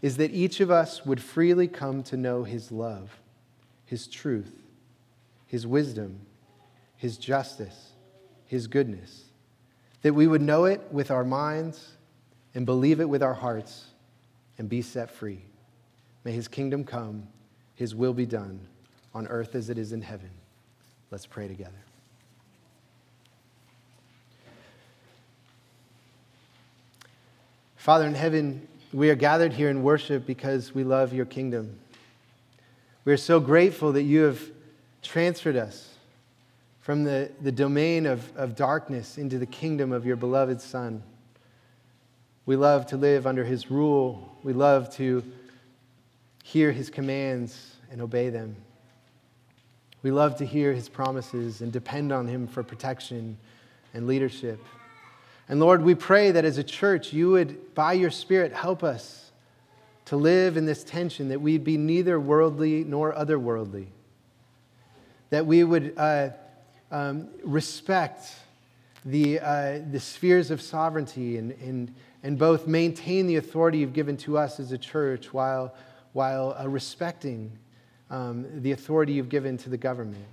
is 0.01 0.17
that 0.17 0.31
each 0.31 0.59
of 0.59 0.71
us 0.71 1.05
would 1.05 1.21
freely 1.21 1.67
come 1.67 2.03
to 2.03 2.17
know 2.17 2.43
his 2.43 2.71
love, 2.71 3.19
his 3.85 4.07
truth, 4.07 4.53
his 5.47 5.65
wisdom, 5.67 6.19
his 6.95 7.17
justice, 7.17 7.91
his 8.45 8.67
goodness. 8.67 9.25
That 10.01 10.13
we 10.13 10.27
would 10.27 10.41
know 10.41 10.65
it 10.65 10.81
with 10.91 11.11
our 11.11 11.25
minds 11.25 11.93
and 12.53 12.65
believe 12.65 12.99
it 12.99 13.09
with 13.09 13.23
our 13.23 13.33
hearts 13.33 13.85
and 14.57 14.69
be 14.69 14.81
set 14.81 15.11
free. 15.11 15.41
May 16.23 16.31
his 16.31 16.47
kingdom 16.47 16.83
come, 16.83 17.27
his 17.75 17.95
will 17.95 18.13
be 18.13 18.25
done 18.25 18.59
on 19.13 19.27
earth 19.27 19.55
as 19.55 19.69
it 19.69 19.77
is 19.77 19.93
in 19.93 20.01
heaven. 20.01 20.31
Let's 21.11 21.25
pray 21.25 21.47
together. 21.47 21.88
Father 27.89 28.05
in 28.05 28.13
heaven, 28.13 28.67
we 28.93 29.09
are 29.09 29.15
gathered 29.15 29.51
here 29.51 29.67
in 29.67 29.81
worship 29.81 30.27
because 30.27 30.75
we 30.75 30.83
love 30.83 31.11
your 31.11 31.25
kingdom. 31.25 31.79
We 33.03 33.11
are 33.11 33.17
so 33.17 33.39
grateful 33.39 33.93
that 33.93 34.03
you 34.03 34.21
have 34.25 34.39
transferred 35.01 35.55
us 35.55 35.95
from 36.81 37.03
the, 37.03 37.31
the 37.41 37.51
domain 37.51 38.05
of, 38.05 38.31
of 38.37 38.55
darkness 38.55 39.17
into 39.17 39.39
the 39.39 39.47
kingdom 39.47 39.91
of 39.91 40.05
your 40.05 40.17
beloved 40.17 40.61
Son. 40.61 41.01
We 42.45 42.55
love 42.55 42.85
to 42.89 42.95
live 42.95 43.25
under 43.25 43.43
his 43.43 43.71
rule. 43.71 44.37
We 44.43 44.53
love 44.53 44.95
to 44.97 45.23
hear 46.43 46.71
his 46.71 46.91
commands 46.91 47.73
and 47.89 48.01
obey 48.01 48.29
them. 48.29 48.55
We 50.03 50.11
love 50.11 50.35
to 50.35 50.45
hear 50.45 50.73
his 50.73 50.87
promises 50.87 51.61
and 51.61 51.71
depend 51.71 52.11
on 52.11 52.27
him 52.27 52.45
for 52.45 52.61
protection 52.61 53.35
and 53.95 54.05
leadership. 54.05 54.63
And 55.49 55.59
Lord, 55.59 55.81
we 55.81 55.95
pray 55.95 56.29
that 56.29 56.45
as 56.45 56.59
a 56.59 56.63
church, 56.63 57.11
you 57.11 57.31
would, 57.31 57.73
by 57.73 57.93
your 57.93 58.11
Spirit, 58.11 58.53
help 58.53 58.83
us 58.83 59.31
to 60.05 60.15
live 60.15 60.57
in 60.57 60.65
this 60.65 60.83
tension, 60.83 61.29
that 61.29 61.41
we'd 61.41 61.63
be 61.63 61.75
neither 61.75 62.19
worldly 62.19 62.83
nor 62.83 63.13
otherworldly, 63.13 63.87
that 65.31 65.45
we 65.45 65.63
would 65.63 65.93
uh, 65.97 66.29
um, 66.91 67.29
respect 67.43 68.31
the, 69.05 69.39
uh, 69.39 69.79
the 69.91 69.99
spheres 69.99 70.51
of 70.51 70.61
sovereignty 70.61 71.37
and, 71.37 71.51
and, 71.53 71.93
and 72.23 72.37
both 72.37 72.67
maintain 72.67 73.25
the 73.25 73.37
authority 73.37 73.79
you've 73.79 73.93
given 73.93 74.17
to 74.17 74.37
us 74.37 74.59
as 74.59 74.71
a 74.71 74.77
church 74.77 75.33
while, 75.33 75.73
while 76.13 76.55
uh, 76.59 76.67
respecting 76.67 77.51
um, 78.11 78.45
the 78.61 78.71
authority 78.71 79.13
you've 79.13 79.29
given 79.29 79.57
to 79.57 79.69
the 79.69 79.77
government. 79.77 80.25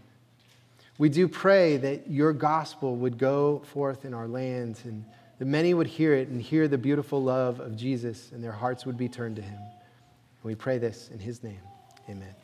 We 0.98 1.10
do 1.10 1.28
pray 1.28 1.76
that 1.76 2.10
your 2.10 2.32
gospel 2.32 2.96
would 2.96 3.18
go 3.18 3.58
forth 3.66 4.06
in 4.06 4.14
our 4.14 4.26
lands 4.26 4.84
and 4.84 5.04
that 5.38 5.44
many 5.44 5.74
would 5.74 5.86
hear 5.86 6.14
it 6.14 6.28
and 6.28 6.40
hear 6.40 6.68
the 6.68 6.78
beautiful 6.78 7.22
love 7.22 7.60
of 7.60 7.76
Jesus 7.76 8.32
and 8.32 8.42
their 8.42 8.52
hearts 8.52 8.86
would 8.86 8.96
be 8.96 9.08
turned 9.08 9.36
to 9.36 9.42
him. 9.42 9.58
And 9.58 10.44
we 10.44 10.54
pray 10.54 10.78
this 10.78 11.10
in 11.10 11.18
his 11.18 11.42
name. 11.42 11.60
Amen. 12.08 12.34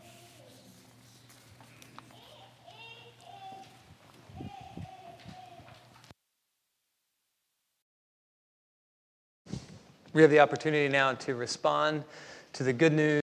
We 10.13 10.21
have 10.21 10.31
the 10.31 10.41
opportunity 10.41 10.93
now 10.93 11.15
to 11.15 11.35
respond 11.35 12.05
to 12.53 12.65
the 12.65 12.75
good 12.75 12.93
news. 12.93 13.22